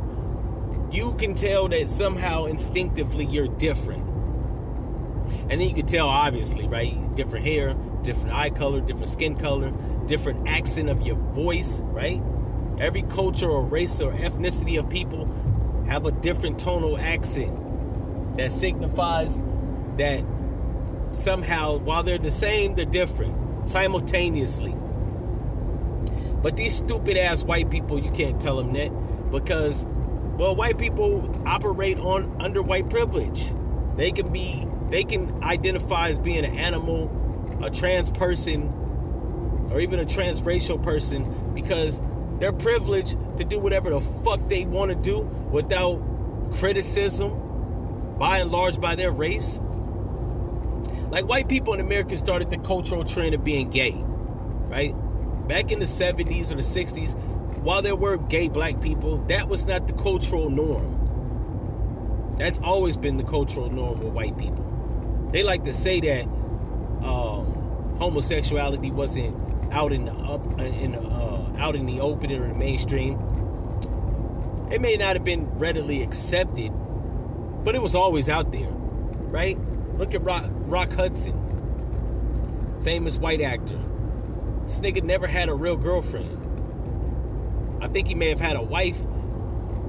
you 0.91 1.13
can 1.15 1.35
tell 1.35 1.67
that 1.69 1.89
somehow 1.89 2.45
instinctively 2.45 3.25
you're 3.25 3.47
different. 3.47 4.03
And 5.49 5.61
then 5.61 5.69
you 5.69 5.73
can 5.75 5.85
tell, 5.85 6.07
obviously, 6.07 6.67
right? 6.67 7.15
Different 7.15 7.45
hair, 7.45 7.75
different 8.03 8.33
eye 8.33 8.49
color, 8.49 8.81
different 8.81 9.09
skin 9.09 9.35
color, 9.35 9.71
different 10.05 10.47
accent 10.47 10.89
of 10.89 11.01
your 11.01 11.15
voice, 11.15 11.79
right? 11.79 12.21
Every 12.79 13.03
culture 13.03 13.49
or 13.49 13.63
race 13.63 14.01
or 14.01 14.11
ethnicity 14.11 14.77
of 14.77 14.89
people 14.89 15.29
have 15.87 16.05
a 16.05 16.11
different 16.11 16.59
tonal 16.59 16.97
accent 16.97 18.37
that 18.37 18.51
signifies 18.51 19.37
that 19.97 20.23
somehow, 21.11 21.77
while 21.77 22.03
they're 22.03 22.17
the 22.17 22.31
same, 22.31 22.75
they're 22.75 22.85
different 22.85 23.69
simultaneously. 23.69 24.75
But 26.41 26.57
these 26.57 26.75
stupid 26.75 27.17
ass 27.17 27.43
white 27.43 27.69
people, 27.69 27.97
you 27.97 28.11
can't 28.11 28.41
tell 28.41 28.57
them 28.57 28.73
that 28.73 28.89
because, 29.31 29.85
well, 30.37 30.55
white 30.55 30.77
people 30.77 31.33
operate 31.45 31.97
on 31.97 32.35
under 32.39 32.61
white 32.61 32.89
privilege. 32.89 33.51
They 33.95 34.11
can 34.11 34.31
be, 34.31 34.67
they 34.89 35.05
can 35.05 35.43
identify 35.43 36.09
as 36.09 36.19
being 36.19 36.43
an 36.43 36.57
animal, 36.57 37.09
a 37.63 37.71
trans 37.71 38.11
person, 38.11 38.67
or 39.71 39.79
even 39.79 39.99
a 39.99 40.05
transracial 40.05 40.83
person 40.83 41.53
because 41.53 42.01
they're 42.39 42.53
privileged 42.53 43.17
to 43.37 43.43
do 43.43 43.59
whatever 43.59 43.89
the 43.89 44.01
fuck 44.23 44.47
they 44.49 44.65
want 44.65 44.89
to 44.89 44.95
do 44.95 45.19
without 45.51 46.01
criticism, 46.53 48.17
by 48.17 48.39
and 48.39 48.51
large, 48.51 48.79
by 48.79 48.95
their 48.95 49.11
race. 49.11 49.59
Like 51.09 51.27
white 51.27 51.47
people 51.47 51.73
in 51.73 51.79
America 51.79 52.17
started 52.17 52.49
the 52.49 52.57
cultural 52.57 53.05
trend 53.05 53.35
of 53.35 53.43
being 53.43 53.69
gay, 53.69 53.93
right? 54.67 54.95
back 55.47 55.71
in 55.71 55.79
the 55.79 55.85
70s 55.85 56.51
or 56.51 56.55
the 56.55 56.61
60s, 56.61 57.15
while 57.61 57.81
there 57.81 57.95
were 57.95 58.17
gay 58.17 58.47
black 58.47 58.81
people, 58.81 59.17
that 59.27 59.47
was 59.47 59.65
not 59.65 59.87
the 59.87 59.93
cultural 59.93 60.49
norm. 60.49 60.93
That's 62.37 62.59
always 62.59 62.97
been 62.97 63.17
the 63.17 63.23
cultural 63.23 63.69
norm 63.69 63.99
with 63.99 64.13
white 64.13 64.37
people. 64.37 64.63
They 65.31 65.43
like 65.43 65.63
to 65.63 65.73
say 65.73 65.99
that 66.01 66.23
um, 67.05 67.95
homosexuality 67.99 68.91
wasn't 68.91 69.35
out 69.71 69.93
in 69.93 70.05
the 70.05 70.11
up 70.11 70.59
in 70.59 70.93
the, 70.93 70.99
uh, 70.99 71.34
out 71.57 71.75
in 71.75 71.85
the 71.85 71.99
open 71.99 72.31
or 72.31 72.47
the 72.47 72.53
mainstream. 72.53 73.19
It 74.71 74.81
may 74.81 74.95
not 74.97 75.15
have 75.15 75.23
been 75.23 75.47
readily 75.57 76.01
accepted, 76.01 76.71
but 77.63 77.75
it 77.75 77.81
was 77.81 77.95
always 77.95 78.29
out 78.29 78.51
there, 78.51 78.69
right? 78.69 79.57
Look 79.97 80.13
at 80.13 80.23
Rock, 80.23 80.45
Rock 80.51 80.91
Hudson, 80.91 82.81
famous 82.83 83.17
white 83.17 83.41
actor 83.41 83.79
this 84.65 84.79
nigga 84.79 85.03
never 85.03 85.27
had 85.27 85.49
a 85.49 85.53
real 85.53 85.75
girlfriend. 85.75 86.41
I 87.81 87.87
think 87.87 88.07
he 88.07 88.15
may 88.15 88.29
have 88.29 88.39
had 88.39 88.55
a 88.55 88.61
wife, 88.63 88.99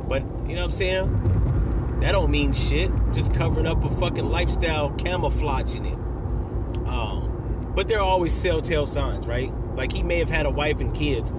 but 0.07 0.23
you 0.47 0.55
know 0.55 0.61
what 0.61 0.65
I'm 0.65 0.73
saying? 0.73 2.01
That 2.01 2.13
don't 2.13 2.31
mean 2.31 2.53
shit. 2.53 2.91
Just 3.15 3.33
covering 3.33 3.67
up 3.67 3.83
a 3.85 3.91
fucking 3.97 4.29
lifestyle, 4.29 4.91
camouflaging 4.91 5.87
it. 5.87 5.99
Um, 6.87 7.73
but 7.75 7.89
there 7.89 7.99
are 7.99 8.05
always 8.05 8.41
telltale 8.41 8.87
signs, 8.87 9.27
right? 9.27 9.51
Like 9.75 9.93
he 9.93 10.03
may 10.03 10.19
have 10.19 10.29
had 10.29 10.45
a 10.45 10.51
wife 10.51 10.81
and 10.81 10.95
kids, 10.95 11.33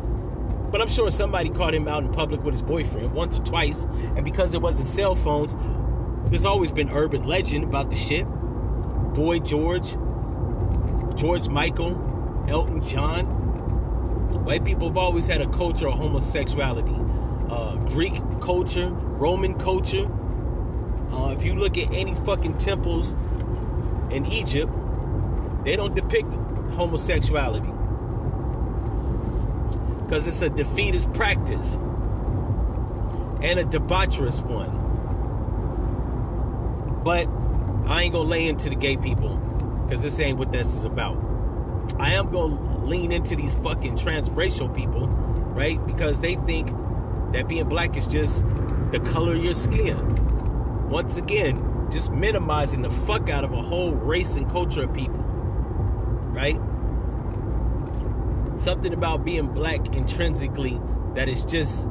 but 0.72 0.82
I'm 0.82 0.90
sure 0.90 1.10
somebody 1.12 1.50
caught 1.50 1.74
him 1.74 1.88
out 1.88 2.04
in 2.04 2.12
public 2.12 2.44
with 2.44 2.54
his 2.54 2.62
boyfriend 2.62 3.12
once 3.12 3.38
or 3.38 3.44
twice. 3.44 3.84
And 4.16 4.26
because 4.26 4.52
there 4.52 4.60
wasn't 4.60 4.88
cell 4.88 5.16
phones, 5.16 5.56
there's 6.30 6.46
always 6.46 6.72
been 6.72 6.90
urban 6.90 7.26
legend 7.26 7.64
about 7.64 7.90
the 7.90 7.96
shit. 7.96 8.26
Boy 9.14 9.40
George, 9.40 9.92
George 11.16 11.48
Michael, 11.48 12.46
Elton 12.48 12.84
John. 12.84 13.26
White 14.44 14.66
people 14.66 14.90
have 14.90 14.98
always 14.98 15.28
had 15.28 15.42
a 15.42 15.48
culture 15.48 15.88
of 15.88 15.96
homosexuality. 15.96 16.96
Uh, 17.50 17.76
Greek 17.88 18.22
culture, 18.42 18.90
Roman 18.90 19.58
culture. 19.58 20.06
Uh, 21.12 21.30
if 21.30 21.46
you 21.46 21.56
look 21.56 21.78
at 21.78 21.92
any 21.94 22.14
fucking 22.14 22.58
temples 22.58 23.14
in 24.12 24.26
Egypt, 24.26 24.72
they 25.64 25.78
don't 25.78 25.96
depict 25.96 26.34
homosexuality 26.74 27.72
because 30.08 30.26
it's 30.26 30.42
a 30.42 30.50
defeatist 30.50 31.12
practice 31.12 31.76
and 33.42 33.60
a 33.60 33.66
debaucherous 33.66 34.42
one. 34.42 34.72
But 37.04 37.28
I 37.92 38.04
ain't 38.04 38.14
gonna 38.14 38.30
lay 38.30 38.48
into 38.48 38.70
the 38.70 38.76
gay 38.76 38.96
people 38.96 39.36
because 39.86 40.02
this 40.02 40.18
ain't 40.22 40.38
what 40.38 40.54
this 40.54 40.74
is 40.76 40.86
about. 40.86 41.18
I 42.00 42.14
am 42.14 42.32
gonna 42.32 42.86
lean 42.86 43.12
into 43.12 43.36
these 43.36 43.54
fucking 43.56 43.98
transracial 43.98 44.74
people, 44.74 45.08
right? 45.08 45.86
Because 45.86 46.22
they 46.22 46.36
think 46.36 46.72
that 47.34 47.50
being 47.50 47.68
black 47.68 47.98
is 47.98 48.08
just 48.08 48.46
the 48.92 49.02
color 49.12 49.36
of 49.36 49.44
your 49.44 49.56
skin. 49.56 49.98
Once 50.90 51.18
again, 51.18 51.90
just 51.92 52.14
minimizing 52.14 52.82
the 52.82 52.90
fuck 52.90 53.30
out 53.30 53.44
of 53.44 53.52
a 53.52 53.62
whole 53.62 53.92
race 53.92 54.38
and 54.38 54.50
culture 54.50 54.84
of 54.84 54.94
people, 54.94 55.20
right? 56.32 56.60
Something 58.68 58.94
about 58.94 59.24
being 59.24 59.48
black 59.48 59.96
intrinsically 59.96 60.78
that 61.16 61.30
is 61.30 61.46
just 61.46 61.84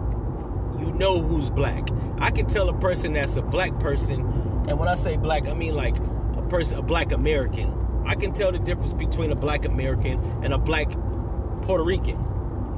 you 0.79 0.93
know 0.93 1.23
who's 1.23 1.49
black. 1.49 1.89
I 2.19 2.31
can 2.31 2.45
tell 2.45 2.69
a 2.69 2.79
person 2.79 3.15
that's 3.15 3.37
a 3.37 3.41
black 3.41 3.81
person, 3.81 4.21
and 4.69 4.79
when 4.79 4.87
I 4.87 4.95
say 4.95 5.17
black, 5.17 5.47
I 5.47 5.55
mean 5.55 5.75
like 5.75 5.97
a 6.37 6.45
person, 6.51 6.77
a 6.77 6.83
black 6.83 7.13
American. 7.13 7.73
I 8.05 8.15
can 8.15 8.35
tell 8.35 8.53
the 8.53 8.59
difference 8.59 8.93
between 8.93 9.33
a 9.33 9.35
black 9.35 9.65
American 9.65 10.21
and 10.45 10.53
a 10.53 10.59
black 10.59 10.91
Puerto 11.63 11.83
Rican. 11.83 12.23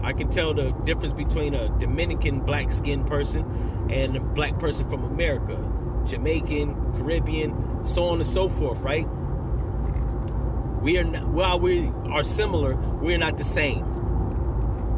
I 0.04 0.12
can 0.12 0.30
tell 0.30 0.54
the 0.54 0.70
difference 0.84 1.12
between 1.12 1.54
a 1.54 1.68
Dominican 1.80 2.38
black 2.38 2.72
skinned 2.72 3.08
person 3.08 3.88
and 3.90 4.16
a 4.16 4.20
black 4.20 4.60
person 4.60 4.88
from 4.88 5.02
America, 5.02 5.58
Jamaican, 6.06 6.92
Caribbean, 6.92 7.84
so 7.84 8.04
on 8.04 8.20
and 8.20 8.28
so 8.28 8.48
forth, 8.48 8.78
right? 8.78 9.08
We 10.82 10.98
are 10.98 11.04
not, 11.04 11.26
while 11.28 11.58
we 11.58 11.92
are 12.10 12.24
similar, 12.24 12.76
we're 12.76 13.18
not 13.18 13.36
the 13.36 13.44
same. 13.44 13.84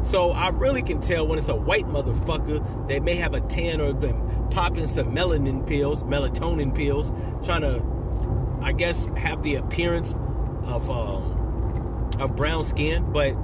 So 0.03 0.31
I 0.31 0.49
really 0.49 0.81
can 0.81 0.99
tell 1.01 1.27
when 1.27 1.37
it's 1.37 1.49
a 1.49 1.55
white 1.55 1.85
motherfucker 1.85 2.87
that 2.87 3.03
may 3.03 3.15
have 3.15 3.33
a 3.33 3.41
tan 3.41 3.81
or 3.81 3.93
been 3.93 4.47
popping 4.49 4.87
some 4.87 5.07
melanin 5.07 5.65
pills, 5.65 6.03
melatonin 6.03 6.73
pills, 6.75 7.11
trying 7.45 7.61
to, 7.61 7.83
I 8.61 8.71
guess, 8.71 9.05
have 9.17 9.43
the 9.43 9.55
appearance 9.55 10.13
of 10.65 10.89
um, 10.89 12.09
of 12.19 12.35
brown 12.35 12.63
skin. 12.63 13.11
But 13.11 13.35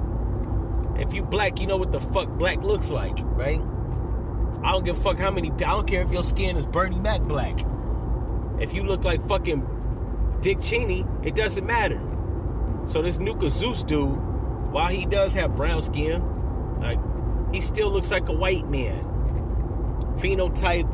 if 1.00 1.12
you 1.12 1.22
black, 1.22 1.60
you 1.60 1.66
know 1.66 1.76
what 1.76 1.92
the 1.92 2.00
fuck 2.00 2.28
black 2.30 2.62
looks 2.62 2.90
like, 2.90 3.16
right? 3.20 3.60
I 4.64 4.72
don't 4.72 4.84
give 4.84 4.98
a 4.98 5.00
fuck 5.00 5.18
how 5.18 5.30
many. 5.30 5.50
I 5.52 5.70
don't 5.70 5.86
care 5.86 6.02
if 6.02 6.10
your 6.10 6.24
skin 6.24 6.56
is 6.56 6.66
Bernie 6.66 6.98
Mac 6.98 7.22
black. 7.22 7.60
If 8.60 8.72
you 8.72 8.82
look 8.82 9.04
like 9.04 9.26
fucking 9.28 10.38
Dick 10.40 10.60
Cheney, 10.60 11.06
it 11.22 11.36
doesn't 11.36 11.64
matter. 11.64 12.00
So 12.88 13.02
this 13.02 13.18
Nuka 13.18 13.50
Zeus 13.50 13.82
dude, 13.82 14.18
while 14.72 14.88
he 14.88 15.04
does 15.04 15.34
have 15.34 15.54
brown 15.54 15.82
skin, 15.82 16.22
like 16.80 16.98
he 17.52 17.60
still 17.60 17.90
looks 17.90 18.10
like 18.10 18.28
a 18.28 18.32
white 18.32 18.68
man. 18.68 19.04
Phenotype, 20.18 20.90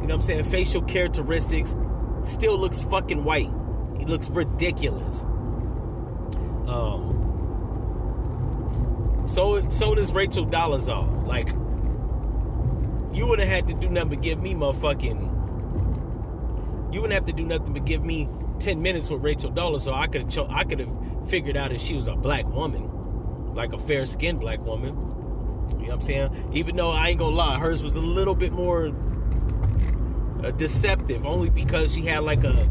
you 0.00 0.06
know 0.06 0.14
what 0.16 0.20
I'm 0.20 0.22
saying, 0.22 0.44
facial 0.44 0.82
characteristics, 0.82 1.74
still 2.24 2.58
looks 2.58 2.80
fucking 2.82 3.24
white. 3.24 3.50
He 3.98 4.04
looks 4.04 4.28
ridiculous. 4.28 5.20
Um 6.68 7.12
so 9.26 9.66
so 9.70 9.94
does 9.94 10.12
Rachel 10.12 10.44
Dolezal. 10.44 11.26
Like 11.26 11.48
you 13.16 13.26
wouldn't 13.26 13.48
have 13.48 13.56
had 13.56 13.66
to 13.68 13.74
do 13.74 13.88
nothing 13.88 14.10
but 14.10 14.20
give 14.20 14.42
me 14.42 14.54
motherfucking 14.54 15.30
you 16.92 17.00
wouldn't 17.00 17.14
have 17.14 17.26
to 17.26 17.32
do 17.32 17.44
nothing 17.44 17.72
but 17.72 17.84
give 17.84 18.04
me 18.04 18.28
10 18.64 18.80
minutes 18.80 19.10
with 19.10 19.22
Rachel 19.22 19.52
Dolezal, 19.52 19.80
so 19.80 19.92
I 19.92 20.06
could 20.06 20.22
have 20.22 20.30
cho- 20.30 20.48
I 20.48 20.64
could 20.64 20.78
have 20.80 20.88
figured 21.28 21.54
out 21.54 21.70
if 21.70 21.82
she 21.82 21.94
was 21.94 22.08
a 22.08 22.14
black 22.14 22.46
woman, 22.46 23.54
like 23.54 23.74
a 23.74 23.78
fair 23.78 24.06
skinned 24.06 24.40
black 24.40 24.58
woman. 24.64 24.94
You 25.68 25.74
know 25.76 25.84
what 25.84 25.90
I'm 25.92 26.00
saying? 26.00 26.50
Even 26.54 26.74
though 26.74 26.90
I 26.90 27.10
ain't 27.10 27.18
gonna 27.18 27.36
lie, 27.36 27.58
hers 27.58 27.82
was 27.82 27.94
a 27.94 28.00
little 28.00 28.34
bit 28.34 28.52
more 28.52 28.90
uh, 30.42 30.50
deceptive, 30.52 31.26
only 31.26 31.50
because 31.50 31.92
she 31.94 32.06
had 32.06 32.20
like 32.20 32.42
a 32.42 32.66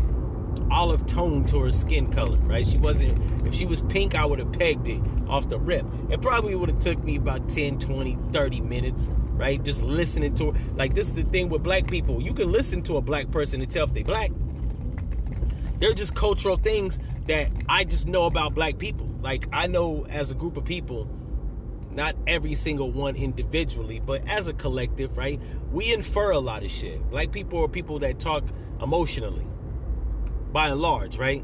olive 0.72 1.06
tone 1.06 1.46
to 1.46 1.60
her 1.60 1.72
skin 1.72 2.12
color, 2.12 2.38
right? 2.40 2.66
She 2.66 2.80
wasn't, 2.80 3.20
if 3.48 3.54
she 3.54 3.68
was 3.68 3.84
pink, 3.84 4.16
I 4.16 4.26
would 4.26 4.40
have 4.40 4.52
pegged 4.52 4.88
it 4.88 5.00
off 5.28 5.48
the 5.48 5.60
rip. 5.60 5.86
It 6.10 6.24
probably 6.24 6.56
would 6.56 6.70
have 6.70 6.80
took 6.80 7.04
me 7.04 7.18
about 7.18 7.50
10, 7.50 7.78
20, 7.78 8.18
30 8.32 8.62
minutes, 8.62 9.10
right? 9.34 9.64
Just 9.64 9.84
listening 9.84 10.34
to 10.36 10.52
her. 10.54 10.60
Like, 10.76 10.96
this 10.96 11.08
is 11.08 11.14
the 11.14 11.24
thing 11.24 11.50
with 11.50 11.62
black 11.62 11.86
people. 11.86 12.20
You 12.20 12.34
can 12.34 12.52
listen 12.52 12.82
to 12.84 12.98
a 12.98 13.02
black 13.02 13.30
person 13.30 13.62
and 13.62 13.70
tell 13.70 13.86
if 13.86 13.94
they 13.94 14.02
black. 14.02 14.32
They're 15.80 15.94
just 15.94 16.16
cultural 16.16 16.58
things 16.58 17.00
that 17.26 17.50
I 17.68 17.84
just 17.84 18.08
know 18.08 18.26
about 18.26 18.54
black 18.54 18.78
people. 18.78 19.08
Like 19.22 19.48
I 19.52 19.68
know 19.68 20.06
as 20.10 20.32
a 20.32 20.36
group 20.36 20.58
of 20.58 20.66
people, 20.66 21.10
not 21.92 22.16
every 22.28 22.56
single 22.56 22.92
one 22.92 23.16
individually, 23.16 24.00
but 24.00 24.28
as 24.28 24.48
a 24.48 24.54
collective, 24.54 25.18
right? 25.18 25.40
We 25.72 25.94
infer 25.94 26.32
a 26.32 26.40
lot 26.40 26.64
of 26.64 26.72
shit. 26.72 27.10
Black 27.10 27.32
people 27.32 27.64
are 27.64 27.68
people 27.68 28.00
that 28.00 28.20
talk 28.20 28.44
emotionally, 28.82 29.48
by 30.52 30.70
and 30.70 30.82
large, 30.82 31.18
right? 31.18 31.44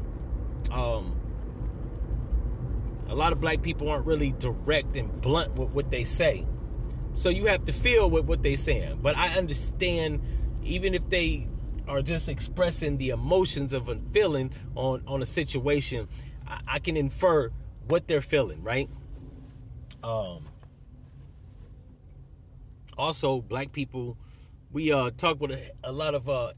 Um, 0.70 1.16
a 3.08 3.14
lot 3.14 3.32
of 3.32 3.40
black 3.40 3.62
people 3.62 3.88
aren't 3.88 4.06
really 4.06 4.32
direct 4.32 4.96
and 4.96 5.20
blunt 5.20 5.54
with 5.54 5.70
what 5.70 5.90
they 5.90 6.04
say. 6.04 6.46
So 7.14 7.28
you 7.28 7.46
have 7.46 7.64
to 7.64 7.72
feel 7.72 8.08
with 8.08 8.26
what 8.26 8.42
they're 8.42 8.56
saying. 8.56 9.00
But 9.02 9.16
I 9.16 9.36
understand, 9.36 10.22
even 10.62 10.94
if 10.94 11.08
they 11.08 11.48
are 11.90 12.02
just 12.02 12.28
expressing 12.28 12.96
the 12.98 13.10
emotions 13.10 13.72
of 13.72 13.88
a 13.88 13.98
feeling 14.12 14.52
on 14.76 15.02
on 15.06 15.22
a 15.22 15.26
situation, 15.26 16.08
I, 16.46 16.60
I 16.66 16.78
can 16.78 16.96
infer 16.96 17.50
what 17.88 18.06
they're 18.06 18.20
feeling, 18.20 18.62
right? 18.62 18.88
Um. 20.02 20.46
Also, 22.96 23.40
black 23.40 23.72
people, 23.72 24.16
we 24.72 24.92
uh 24.92 25.10
talk 25.16 25.40
with 25.40 25.50
a, 25.50 25.72
a 25.82 25.92
lot 25.92 26.14
of 26.14 26.28
uh 26.28 26.52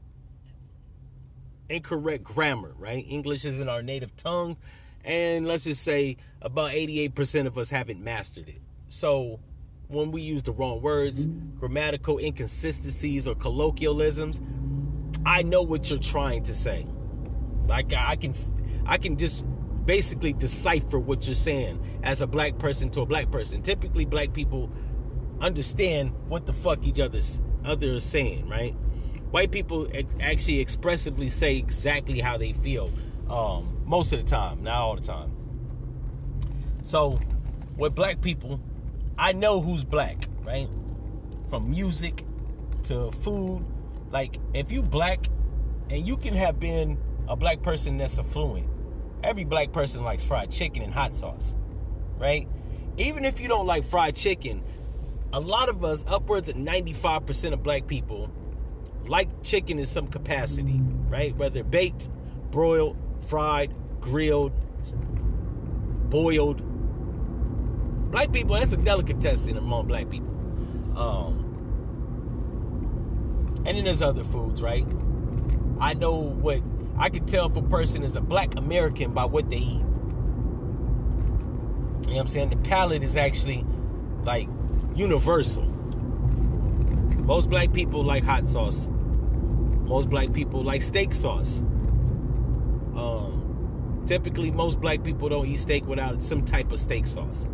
incorrect 1.69 2.23
grammar, 2.23 2.73
right? 2.77 3.05
English 3.09 3.45
isn't 3.45 3.67
our 3.69 3.81
native 3.81 4.15
tongue, 4.17 4.57
and 5.03 5.47
let's 5.47 5.63
just 5.63 5.83
say 5.83 6.17
about 6.41 6.71
88% 6.71 7.47
of 7.47 7.57
us 7.57 7.69
haven't 7.69 8.03
mastered 8.03 8.49
it. 8.49 8.61
So 8.89 9.39
when 9.87 10.11
we 10.11 10.21
use 10.21 10.43
the 10.43 10.51
wrong 10.51 10.81
words, 10.81 11.27
grammatical 11.57 12.19
inconsistencies, 12.19 13.27
or 13.27 13.35
colloquialisms, 13.35 14.41
I 15.25 15.43
know 15.43 15.61
what 15.61 15.89
you're 15.89 15.99
trying 15.99 16.43
to 16.43 16.55
say. 16.55 16.85
Like 17.67 17.93
I 17.93 18.15
can 18.15 18.33
I 18.85 18.97
can 18.97 19.17
just 19.17 19.45
basically 19.85 20.33
decipher 20.33 20.99
what 20.99 21.25
you're 21.25 21.35
saying 21.35 21.79
as 22.03 22.21
a 22.21 22.27
black 22.27 22.57
person 22.57 22.89
to 22.91 23.01
a 23.01 23.05
black 23.05 23.31
person. 23.31 23.61
Typically 23.61 24.05
black 24.05 24.33
people 24.33 24.69
understand 25.41 26.13
what 26.27 26.45
the 26.45 26.53
fuck 26.53 26.83
each 26.85 26.99
other's 26.99 27.39
other 27.65 27.93
is 27.93 28.03
saying, 28.03 28.47
right? 28.47 28.73
White 29.31 29.51
people 29.51 29.87
actually 30.21 30.59
expressively 30.59 31.29
say 31.29 31.57
exactly 31.57 32.19
how 32.19 32.37
they 32.37 32.53
feel 32.53 32.91
um, 33.29 33.81
most 33.85 34.13
of 34.13 34.19
the 34.19 34.25
time, 34.25 34.63
not 34.63 34.75
all 34.75 34.95
the 34.95 35.01
time. 35.01 35.35
So, 36.83 37.19
with 37.77 37.95
black 37.95 38.21
people, 38.21 38.59
I 39.17 39.33
know 39.33 39.61
who's 39.61 39.83
black, 39.83 40.27
right? 40.43 40.67
From 41.49 41.71
music 41.71 42.25
to 42.83 43.11
food 43.23 43.65
like, 44.13 44.37
if 44.53 44.71
you 44.71 44.83
black 44.83 45.27
and 45.89 46.07
you 46.07 46.17
can 46.17 46.35
have 46.35 46.59
been 46.59 46.99
a 47.27 47.35
black 47.35 47.63
person 47.63 47.97
that's 47.97 48.19
affluent, 48.19 48.69
every 49.23 49.43
black 49.43 49.71
person 49.71 50.03
likes 50.03 50.23
fried 50.23 50.51
chicken 50.51 50.83
and 50.83 50.93
hot 50.93 51.17
sauce, 51.17 51.55
right? 52.19 52.47
Even 52.97 53.25
if 53.25 53.39
you 53.39 53.47
don't 53.47 53.65
like 53.65 53.83
fried 53.83 54.15
chicken, 54.15 54.63
a 55.33 55.39
lot 55.39 55.67
of 55.67 55.83
us, 55.83 56.05
upwards 56.05 56.47
of 56.47 56.55
95% 56.55 57.53
of 57.53 57.63
black 57.63 57.87
people, 57.87 58.31
like 59.07 59.29
chicken 59.41 59.79
in 59.79 59.85
some 59.85 60.05
capacity, 60.05 60.79
right? 61.07 61.35
Whether 61.35 61.63
baked, 61.63 62.07
broiled, 62.51 62.95
fried, 63.27 63.73
grilled, 63.99 64.51
boiled. 66.11 66.61
Black 68.11 68.31
people, 68.31 68.53
that's 68.53 68.73
a 68.73 68.77
delicatessen 68.77 69.57
among 69.57 69.87
black 69.87 70.07
people. 70.07 70.29
Um, 70.95 71.42
and 73.65 73.77
then 73.77 73.83
there's 73.83 74.01
other 74.01 74.23
foods, 74.23 74.61
right? 74.61 74.85
I 75.79 75.93
know 75.93 76.13
what 76.13 76.61
I 76.97 77.09
can 77.09 77.25
tell 77.25 77.49
if 77.49 77.55
a 77.55 77.61
person 77.61 78.03
is 78.03 78.15
a 78.15 78.21
black 78.21 78.55
American 78.55 79.13
by 79.13 79.25
what 79.25 79.49
they 79.49 79.57
eat. 79.57 79.81
You 82.03 82.09
know 82.09 82.15
what 82.15 82.19
I'm 82.19 82.27
saying? 82.27 82.49
The 82.49 82.57
palate 82.57 83.03
is 83.03 83.17
actually 83.17 83.65
like 84.23 84.47
universal. 84.95 85.63
Most 87.23 87.49
black 87.49 87.73
people 87.73 88.03
like 88.03 88.23
hot 88.23 88.47
sauce. 88.47 88.87
Most 89.81 90.09
black 90.09 90.33
people 90.33 90.63
like 90.63 90.81
steak 90.81 91.13
sauce. 91.15 91.59
Um, 92.95 94.03
typically, 94.05 94.51
most 94.51 94.79
black 94.79 95.03
people 95.03 95.29
don't 95.29 95.47
eat 95.47 95.59
steak 95.59 95.87
without 95.87 96.21
some 96.21 96.43
type 96.43 96.71
of 96.71 96.79
steak 96.79 97.07
sauce. 97.07 97.45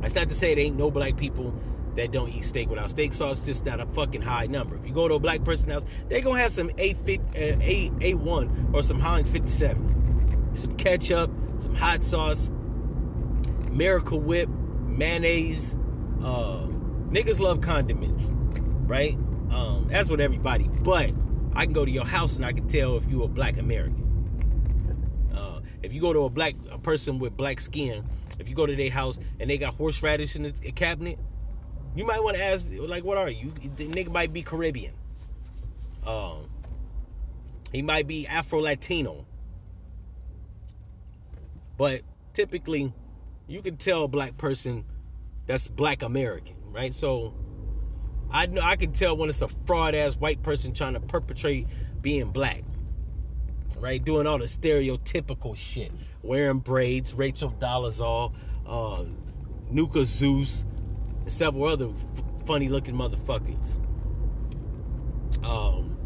That's 0.00 0.14
not 0.14 0.28
to 0.28 0.34
say 0.34 0.52
it 0.52 0.58
ain't 0.58 0.76
no 0.76 0.90
black 0.90 1.16
people 1.16 1.52
that 1.98 2.12
don't 2.12 2.30
eat 2.30 2.44
steak 2.44 2.70
without 2.70 2.90
steak 2.90 3.12
sauce. 3.12 3.40
Just 3.40 3.64
not 3.64 3.80
a 3.80 3.86
fucking 3.86 4.22
high 4.22 4.46
number. 4.46 4.76
If 4.76 4.86
you 4.86 4.94
go 4.94 5.08
to 5.08 5.14
a 5.14 5.18
black 5.18 5.42
person 5.44 5.70
house, 5.70 5.84
they 6.08 6.20
gonna 6.20 6.40
have 6.40 6.52
some 6.52 6.70
A 6.78 6.96
A 7.34 7.90
A 8.00 8.14
one 8.14 8.70
or 8.72 8.82
some 8.84 9.00
Heinz 9.00 9.28
57, 9.28 10.56
some 10.56 10.76
ketchup, 10.76 11.30
some 11.58 11.74
hot 11.74 12.04
sauce, 12.04 12.50
Miracle 13.72 14.20
Whip, 14.20 14.48
mayonnaise. 14.48 15.74
Uh, 16.22 16.66
niggas 17.10 17.40
love 17.40 17.60
condiments, 17.60 18.30
right? 18.86 19.14
Um, 19.50 19.88
that's 19.90 20.08
what 20.08 20.20
everybody. 20.20 20.68
But 20.68 21.10
I 21.54 21.64
can 21.64 21.72
go 21.72 21.84
to 21.84 21.90
your 21.90 22.06
house 22.06 22.36
and 22.36 22.46
I 22.46 22.52
can 22.52 22.68
tell 22.68 22.96
if 22.96 23.06
you're 23.06 23.24
a 23.24 23.28
black 23.28 23.58
American. 23.58 24.04
Uh, 25.34 25.60
if 25.82 25.92
you 25.92 26.00
go 26.00 26.12
to 26.12 26.20
a 26.20 26.30
black 26.30 26.54
a 26.70 26.78
person 26.78 27.18
with 27.18 27.36
black 27.36 27.60
skin, 27.60 28.04
if 28.38 28.48
you 28.48 28.54
go 28.54 28.66
to 28.66 28.76
their 28.76 28.90
house 28.90 29.18
and 29.40 29.50
they 29.50 29.58
got 29.58 29.74
horseradish 29.74 30.36
in 30.36 30.44
the 30.44 30.52
cabinet, 30.72 31.18
you 31.94 32.06
might 32.06 32.22
want 32.22 32.36
to 32.36 32.42
ask, 32.42 32.66
like, 32.70 33.04
what 33.04 33.18
are 33.18 33.30
you? 33.30 33.52
The 33.76 33.88
nigga 33.88 34.10
might 34.10 34.32
be 34.32 34.42
Caribbean. 34.42 34.94
Um, 36.06 36.48
he 37.72 37.82
might 37.82 38.06
be 38.06 38.26
Afro 38.26 38.60
Latino. 38.60 39.26
But 41.76 42.02
typically, 42.34 42.92
you 43.46 43.62
can 43.62 43.76
tell 43.76 44.04
a 44.04 44.08
black 44.08 44.36
person 44.36 44.84
that's 45.46 45.68
black 45.68 46.02
American, 46.02 46.56
right? 46.70 46.92
So 46.92 47.34
I 48.30 48.46
know 48.46 48.60
I 48.60 48.76
can 48.76 48.92
tell 48.92 49.16
when 49.16 49.28
it's 49.28 49.42
a 49.42 49.48
fraud 49.66 49.94
ass 49.94 50.16
white 50.16 50.42
person 50.42 50.74
trying 50.74 50.94
to 50.94 51.00
perpetrate 51.00 51.66
being 52.00 52.30
black. 52.30 52.62
Right? 53.78 54.04
Doing 54.04 54.26
all 54.26 54.38
the 54.38 54.46
stereotypical 54.46 55.56
shit. 55.56 55.92
Wearing 56.22 56.58
braids, 56.58 57.14
Rachel 57.14 57.54
Dolezal, 57.60 58.34
uh, 58.66 59.04
Nuka 59.70 60.04
Zeus, 60.04 60.64
several 61.30 61.64
other 61.64 61.88
f- 61.88 62.46
funny 62.46 62.68
looking 62.68 62.94
motherfuckers. 62.94 63.76
Um, 65.44 65.96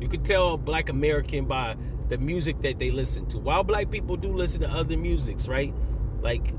you 0.00 0.08
could 0.08 0.24
tell 0.24 0.56
black 0.56 0.88
American 0.88 1.46
by 1.46 1.76
the 2.08 2.18
music 2.18 2.60
that 2.62 2.78
they 2.78 2.90
listen 2.90 3.26
to. 3.26 3.38
While 3.38 3.64
black 3.64 3.90
people 3.90 4.16
do 4.16 4.32
listen 4.32 4.60
to 4.60 4.68
other 4.68 4.96
musics, 4.96 5.48
right? 5.48 5.74
Like 6.20 6.52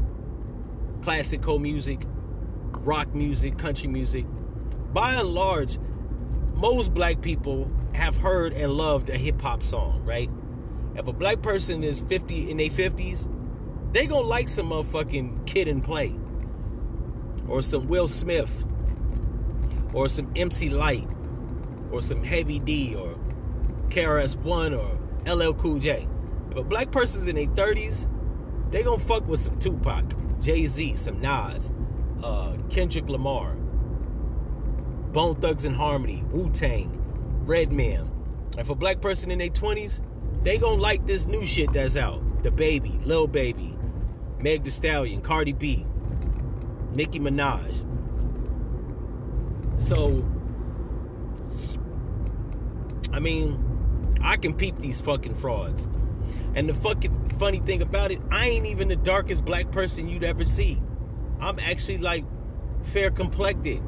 classical 1.01 1.59
music, 1.59 2.01
rock 2.71 3.13
music, 3.13 3.57
country 3.57 3.87
music. 3.87 4.25
By 4.93 5.15
and 5.15 5.29
large, 5.29 5.77
most 6.55 6.93
black 6.93 7.21
people 7.21 7.69
have 7.93 8.15
heard 8.15 8.53
and 8.53 8.71
loved 8.73 9.09
a 9.09 9.17
hip 9.17 9.41
hop 9.41 9.63
song, 9.63 10.03
right? 10.03 10.29
If 10.95 11.07
a 11.07 11.13
black 11.13 11.41
person 11.41 11.83
is 11.83 11.99
50 11.99 12.49
in 12.49 12.57
their 12.57 12.69
50s, 12.69 13.29
they 13.91 14.07
gonna 14.07 14.27
like 14.27 14.49
some 14.49 14.69
motherfucking 14.69 15.45
Kid 15.45 15.67
and 15.67 15.83
Play, 15.83 16.15
or 17.47 17.61
some 17.61 17.87
Will 17.87 18.07
Smith, 18.07 18.65
or 19.93 20.09
some 20.09 20.31
MC 20.35 20.69
Lyte 20.69 21.09
or 21.95 22.01
some 22.01 22.23
Heavy 22.23 22.59
D, 22.59 22.93
or 22.95 23.15
KRS 23.89 24.35
One, 24.37 24.73
or 24.73 24.97
LL 25.25 25.53
Cool 25.53 25.79
J. 25.79 26.07
If 26.51 26.57
a 26.57 26.63
black 26.63 26.91
person's 26.91 27.27
in 27.27 27.35
their 27.35 27.45
30s, 27.45 28.05
they 28.71 28.83
gonna 28.83 28.99
fuck 28.99 29.27
with 29.27 29.39
some 29.39 29.57
Tupac, 29.59 30.03
Jay 30.41 30.67
Z, 30.67 30.95
some 30.95 31.21
Nas, 31.21 31.71
uh, 32.21 32.57
Kendrick 32.69 33.07
Lamar, 33.07 33.55
Bone 35.13 35.35
Thugs 35.35 35.65
and 35.65 35.75
Harmony, 35.75 36.23
Wu 36.31 36.49
Tang, 36.49 36.91
Redman. 37.45 38.11
If 38.57 38.69
a 38.69 38.75
black 38.75 38.99
person 38.99 39.31
in 39.31 39.39
their 39.39 39.49
20s, 39.49 40.01
they 40.43 40.57
gonna 40.57 40.81
like 40.81 41.05
this 41.07 41.25
new 41.25 41.45
shit 41.45 41.71
that's 41.71 41.95
out. 41.95 42.21
DaBaby, 42.43 43.05
Lil 43.05 43.27
Baby, 43.27 43.75
Meg 44.41 44.63
The 44.63 44.71
Stallion, 44.71 45.21
Cardi 45.21 45.53
B, 45.53 45.85
Nicki 46.95 47.19
Minaj. 47.19 47.73
So, 49.87 50.25
I 53.11 53.19
mean, 53.19 54.17
I 54.21 54.37
can 54.37 54.53
peep 54.53 54.77
these 54.77 54.99
fucking 55.01 55.35
frauds. 55.35 55.87
And 56.55 56.69
the 56.69 56.73
fucking 56.73 57.37
funny 57.37 57.59
thing 57.59 57.81
about 57.81 58.11
it, 58.11 58.21
I 58.31 58.47
ain't 58.47 58.65
even 58.65 58.87
the 58.87 58.95
darkest 58.95 59.43
black 59.43 59.71
person 59.71 60.07
you'd 60.07 60.23
ever 60.23 60.45
see. 60.45 60.81
I'm 61.39 61.59
actually 61.59 61.97
like 61.97 62.25
fair 62.93 63.11
complected. 63.11 63.81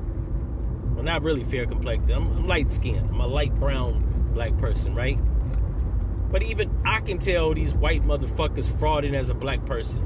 Well, 0.94 1.04
not 1.04 1.24
really 1.24 1.44
fair 1.44 1.66
complected. 1.66 2.12
I'm, 2.12 2.28
I'm 2.34 2.46
light 2.46 2.72
skinned. 2.72 3.10
I'm 3.10 3.22
a 3.22 3.28
light 3.28 3.54
brown 3.56 4.32
black 4.34 4.58
person, 4.58 4.94
right? 4.94 5.18
But 6.30 6.44
even 6.44 6.70
I 6.86 7.00
can 7.00 7.20
tell 7.20 7.54
these 7.54 7.74
white 7.74 8.04
motherfuckers 8.04 8.68
frauding 8.68 9.14
as 9.14 9.30
a 9.30 9.34
black 9.34 9.66
person. 9.66 10.04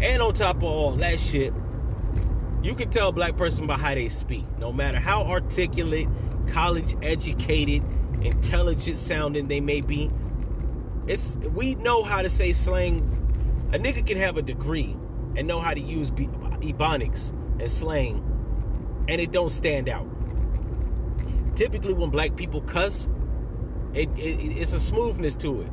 And 0.00 0.22
on 0.22 0.34
top 0.34 0.58
of 0.58 0.64
all 0.64 0.92
that 0.92 1.18
shit, 1.18 1.52
you 2.62 2.74
can 2.74 2.90
tell 2.90 3.08
a 3.08 3.12
black 3.12 3.36
person 3.36 3.66
by 3.66 3.76
how 3.76 3.94
they 3.94 4.08
speak. 4.08 4.44
No 4.58 4.72
matter 4.72 4.98
how 4.98 5.22
articulate, 5.24 6.08
college 6.48 6.96
educated, 7.02 7.84
intelligent 8.22 8.98
sounding 8.98 9.48
they 9.48 9.60
may 9.60 9.80
be. 9.80 10.10
It's 11.06 11.36
we 11.54 11.74
know 11.76 12.02
how 12.02 12.22
to 12.22 12.30
say 12.30 12.52
slang. 12.52 13.12
A 13.72 13.78
nigga 13.78 14.06
can 14.06 14.16
have 14.16 14.36
a 14.36 14.42
degree 14.42 14.96
and 15.36 15.46
know 15.46 15.60
how 15.60 15.74
to 15.74 15.80
use 15.80 16.10
ebonics 16.10 17.30
and 17.60 17.70
slang, 17.70 18.24
and 19.08 19.20
it 19.20 19.32
don't 19.32 19.50
stand 19.50 19.88
out. 19.88 20.06
Typically, 21.54 21.94
when 21.94 22.10
black 22.10 22.36
people 22.36 22.60
cuss, 22.62 23.08
it, 23.94 24.08
it 24.18 24.58
it's 24.58 24.72
a 24.72 24.80
smoothness 24.80 25.34
to 25.36 25.62
it. 25.62 25.68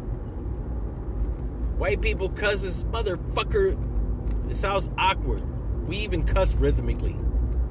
White 1.77 2.01
people 2.01 2.29
cuss 2.29 2.63
as 2.63 2.83
motherfucker. 2.85 3.77
It 4.49 4.55
sounds 4.55 4.89
awkward. 4.97 5.43
We 5.87 5.97
even 5.97 6.23
cuss 6.23 6.53
rhythmically. 6.55 7.15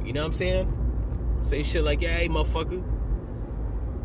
You 0.05 0.13
know 0.13 0.21
what 0.21 0.27
I'm 0.29 0.33
saying? 0.33 1.43
Say 1.49 1.63
shit 1.63 1.85
like, 1.85 2.03
yeah, 2.03 2.17
hey, 2.17 2.29
motherfucker. 2.29 2.83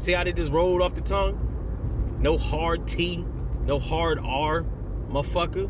See 0.03 0.11
how 0.11 0.23
they 0.23 0.33
just 0.33 0.51
rolled 0.51 0.81
off 0.81 0.95
the 0.95 1.01
tongue? 1.01 2.17
No 2.19 2.37
hard 2.37 2.87
T, 2.87 3.25
no 3.63 3.79
hard 3.79 4.19
R, 4.19 4.65
motherfucker. 5.09 5.69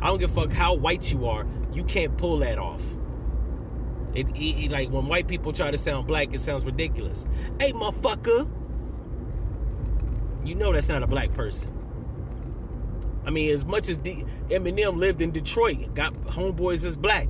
I 0.00 0.08
don't 0.08 0.18
give 0.18 0.36
a 0.36 0.42
fuck 0.42 0.52
how 0.52 0.74
white 0.74 1.10
you 1.10 1.26
are. 1.26 1.46
You 1.72 1.84
can't 1.84 2.16
pull 2.16 2.38
that 2.38 2.58
off. 2.58 2.82
It, 4.14 4.28
it, 4.28 4.64
it, 4.64 4.70
like 4.70 4.90
when 4.90 5.06
white 5.06 5.28
people 5.28 5.52
try 5.52 5.70
to 5.70 5.78
sound 5.78 6.06
black, 6.06 6.32
it 6.32 6.40
sounds 6.40 6.64
ridiculous. 6.64 7.24
Hey, 7.60 7.72
motherfucker. 7.72 8.48
You 10.44 10.54
know 10.54 10.72
that's 10.72 10.88
not 10.88 11.02
a 11.02 11.06
black 11.06 11.32
person. 11.34 11.70
I 13.26 13.30
mean, 13.30 13.52
as 13.52 13.64
much 13.64 13.88
as 13.88 13.98
D- 13.98 14.24
Eminem 14.48 14.96
lived 14.96 15.20
in 15.20 15.30
Detroit, 15.30 15.94
got 15.94 16.14
homeboys 16.14 16.86
as 16.86 16.96
black. 16.96 17.28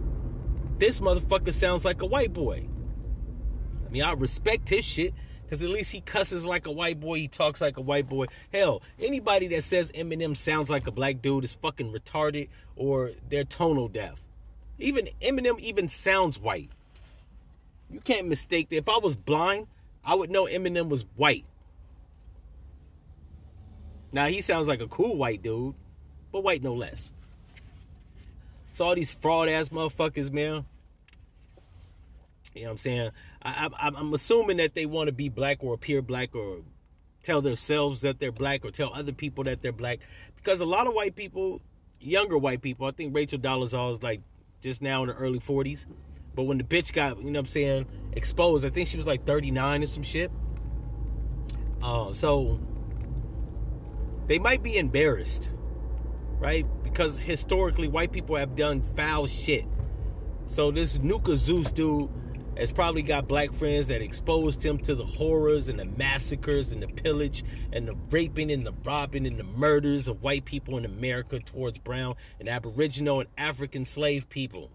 This 0.78 1.00
motherfucker 1.00 1.52
sounds 1.52 1.84
like 1.84 2.02
a 2.02 2.06
white 2.06 2.32
boy. 2.32 2.66
I 3.86 3.90
mean, 3.90 4.02
I 4.02 4.12
respect 4.12 4.68
his 4.68 4.84
shit 4.84 5.12
because 5.42 5.62
at 5.62 5.70
least 5.70 5.92
he 5.92 6.00
cusses 6.00 6.46
like 6.46 6.66
a 6.66 6.70
white 6.70 7.00
boy. 7.00 7.18
He 7.18 7.28
talks 7.28 7.60
like 7.60 7.78
a 7.78 7.80
white 7.80 8.08
boy. 8.08 8.26
Hell, 8.52 8.82
anybody 9.00 9.48
that 9.48 9.64
says 9.64 9.90
Eminem 9.92 10.36
sounds 10.36 10.70
like 10.70 10.86
a 10.86 10.92
black 10.92 11.20
dude 11.20 11.44
is 11.44 11.54
fucking 11.54 11.92
retarded 11.92 12.48
or 12.76 13.12
they're 13.28 13.44
tonal 13.44 13.88
deaf. 13.88 14.22
Even 14.78 15.08
Eminem 15.20 15.58
even 15.58 15.88
sounds 15.88 16.38
white. 16.38 16.70
You 17.90 18.00
can't 18.00 18.28
mistake 18.28 18.68
that. 18.68 18.76
If 18.76 18.88
I 18.88 18.98
was 18.98 19.16
blind, 19.16 19.66
I 20.04 20.14
would 20.14 20.30
know 20.30 20.44
Eminem 20.44 20.88
was 20.88 21.06
white. 21.16 21.46
Now 24.12 24.26
he 24.26 24.40
sounds 24.42 24.68
like 24.68 24.80
a 24.80 24.86
cool 24.88 25.16
white 25.16 25.42
dude, 25.42 25.74
but 26.30 26.44
white 26.44 26.62
no 26.62 26.74
less. 26.74 27.12
So 28.78 28.84
all 28.84 28.94
these 28.94 29.10
fraud 29.10 29.48
ass 29.48 29.70
motherfuckers, 29.70 30.30
man. 30.30 30.64
You 32.54 32.62
know 32.62 32.68
what 32.68 32.70
I'm 32.70 32.78
saying? 32.78 33.10
I, 33.42 33.68
I, 33.76 33.88
I'm 33.88 34.14
assuming 34.14 34.58
that 34.58 34.76
they 34.76 34.86
want 34.86 35.08
to 35.08 35.12
be 35.12 35.28
black 35.28 35.64
or 35.64 35.74
appear 35.74 36.00
black 36.00 36.36
or 36.36 36.60
tell 37.24 37.42
themselves 37.42 38.02
that 38.02 38.20
they're 38.20 38.30
black 38.30 38.64
or 38.64 38.70
tell 38.70 38.94
other 38.94 39.10
people 39.10 39.42
that 39.42 39.62
they're 39.62 39.72
black. 39.72 39.98
Because 40.36 40.60
a 40.60 40.64
lot 40.64 40.86
of 40.86 40.94
white 40.94 41.16
people, 41.16 41.60
younger 41.98 42.38
white 42.38 42.62
people, 42.62 42.86
I 42.86 42.92
think 42.92 43.16
Rachel 43.16 43.40
Dolezal 43.40 43.94
is 43.94 44.02
like 44.04 44.20
just 44.62 44.80
now 44.80 45.02
in 45.02 45.08
the 45.08 45.14
early 45.14 45.40
40s. 45.40 45.84
But 46.36 46.44
when 46.44 46.58
the 46.58 46.62
bitch 46.62 46.92
got, 46.92 47.18
you 47.18 47.24
know 47.24 47.30
what 47.30 47.38
I'm 47.40 47.46
saying, 47.46 47.86
exposed, 48.12 48.64
I 48.64 48.70
think 48.70 48.86
she 48.86 48.96
was 48.96 49.08
like 49.08 49.26
39 49.26 49.82
or 49.82 49.86
some 49.86 50.04
shit. 50.04 50.30
Uh, 51.82 52.12
so 52.12 52.60
they 54.28 54.38
might 54.38 54.62
be 54.62 54.76
embarrassed, 54.78 55.50
right? 56.38 56.66
Because 56.83 57.18
historically, 57.18 57.88
white 57.88 58.12
people 58.12 58.37
have 58.37 58.57
done 58.57 58.83
foul 58.96 59.27
shit. 59.27 59.64
So 60.46 60.70
this 60.70 60.98
Nuka 60.98 61.37
Zeus 61.37 61.70
dude 61.70 62.09
has 62.57 62.72
probably 62.72 63.03
got 63.03 63.29
black 63.29 63.53
friends 63.53 63.87
that 63.87 64.03
exposed 64.03 64.64
him 64.64 64.79
to 64.79 64.94
the 64.94 65.05
horrors 65.05 65.68
and 65.68 65.79
the 65.79 65.85
massacres 65.85 66.72
and 66.72 66.83
the 66.83 66.88
pillage 66.88 67.44
and 67.72 67.87
the 67.87 67.94
raping 68.11 68.51
and 68.51 68.66
the 68.66 68.72
robbing 68.85 69.27
and 69.27 69.38
the 69.38 69.44
murders 69.44 70.09
of 70.09 70.22
white 70.22 70.44
people 70.44 70.77
in 70.77 70.85
America 70.85 71.38
towards 71.38 71.79
brown 71.79 72.16
and 72.40 72.48
aboriginal 72.48 73.20
and 73.20 73.29
African 73.38 73.85
slave 73.85 74.29
people. 74.29 74.70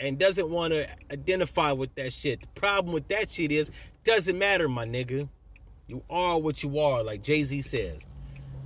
And 0.00 0.18
doesn't 0.18 0.48
want 0.48 0.72
to 0.72 0.88
identify 1.12 1.72
with 1.72 1.94
that 1.96 2.12
shit. 2.12 2.40
The 2.40 2.46
problem 2.60 2.94
with 2.94 3.08
that 3.08 3.30
shit 3.30 3.52
is 3.52 3.70
doesn't 4.02 4.38
matter, 4.38 4.68
my 4.68 4.86
nigga. 4.86 5.28
You 5.86 6.02
are 6.08 6.38
what 6.38 6.62
you 6.62 6.78
are, 6.78 7.02
like 7.02 7.22
Jay-Z 7.22 7.60
says. 7.60 8.06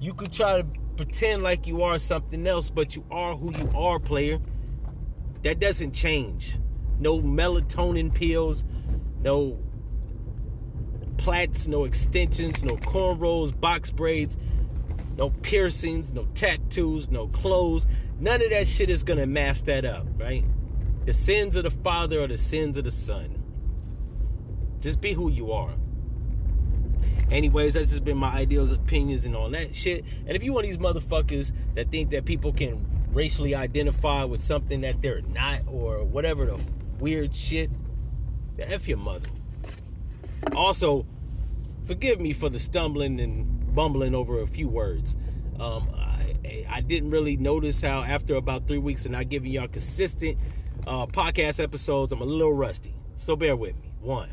You 0.00 0.14
could 0.14 0.32
try 0.32 0.62
to 0.62 0.66
pretend 0.96 1.42
like 1.42 1.66
you 1.66 1.82
are 1.82 1.98
something 1.98 2.46
else, 2.46 2.70
but 2.70 2.94
you 2.94 3.04
are 3.10 3.36
who 3.36 3.52
you 3.56 3.70
are, 3.76 3.98
player. 3.98 4.38
That 5.42 5.58
doesn't 5.58 5.92
change 5.92 6.56
no 6.98 7.20
melatonin 7.20 8.12
pills, 8.12 8.64
no 9.20 9.58
plaits, 11.16 11.66
no 11.66 11.84
extensions, 11.84 12.62
no 12.62 12.74
cornrows, 12.76 13.58
box 13.58 13.90
braids, 13.90 14.36
no 15.16 15.30
piercings, 15.30 16.12
no 16.12 16.26
tattoos, 16.34 17.08
no 17.08 17.28
clothes. 17.28 17.86
None 18.20 18.42
of 18.42 18.50
that 18.50 18.66
shit 18.66 18.90
is 18.90 19.02
gonna 19.02 19.26
mask 19.26 19.66
that 19.66 19.84
up, 19.84 20.06
right? 20.16 20.44
The 21.06 21.12
sins 21.12 21.56
of 21.56 21.64
the 21.64 21.70
father 21.70 22.22
are 22.22 22.26
the 22.26 22.38
sins 22.38 22.76
of 22.76 22.84
the 22.84 22.90
son. 22.90 23.42
Just 24.80 25.00
be 25.00 25.12
who 25.12 25.30
you 25.30 25.52
are. 25.52 25.74
Anyways, 27.30 27.74
that's 27.74 27.90
just 27.90 28.04
been 28.04 28.16
my 28.16 28.32
ideals, 28.32 28.70
opinions, 28.70 29.26
and 29.26 29.36
all 29.36 29.50
that 29.50 29.74
shit. 29.74 30.04
And 30.26 30.34
if 30.34 30.42
you 30.42 30.52
want 30.52 30.66
these 30.66 30.78
motherfuckers 30.78 31.52
that 31.74 31.90
think 31.90 32.10
that 32.10 32.24
people 32.24 32.52
can 32.52 32.86
racially 33.12 33.54
identify 33.54 34.24
with 34.24 34.42
something 34.42 34.80
that 34.82 35.02
they're 35.02 35.22
not, 35.22 35.62
or 35.66 36.04
whatever 36.04 36.46
the 36.46 36.58
weird 36.98 37.34
shit. 37.34 37.70
F 38.58 38.88
your 38.88 38.98
mother. 38.98 39.28
Also, 40.54 41.06
forgive 41.86 42.20
me 42.20 42.32
for 42.32 42.48
the 42.48 42.58
stumbling 42.58 43.20
and 43.20 43.74
bumbling 43.74 44.14
over 44.14 44.40
a 44.40 44.46
few 44.46 44.68
words. 44.68 45.16
Um, 45.60 45.88
I, 45.94 46.66
I 46.68 46.80
didn't 46.80 47.10
really 47.10 47.36
notice 47.36 47.80
how 47.82 48.02
after 48.02 48.34
about 48.34 48.66
three 48.66 48.78
weeks 48.78 49.04
of 49.04 49.12
not 49.12 49.28
giving 49.28 49.50
y'all 49.52 49.68
consistent 49.68 50.38
uh, 50.86 51.06
podcast 51.06 51.62
episodes, 51.62 52.12
I'm 52.12 52.20
a 52.20 52.24
little 52.24 52.52
rusty. 52.52 52.94
So 53.16 53.36
bear 53.36 53.56
with 53.56 53.76
me. 53.80 53.92
One. 54.00 54.30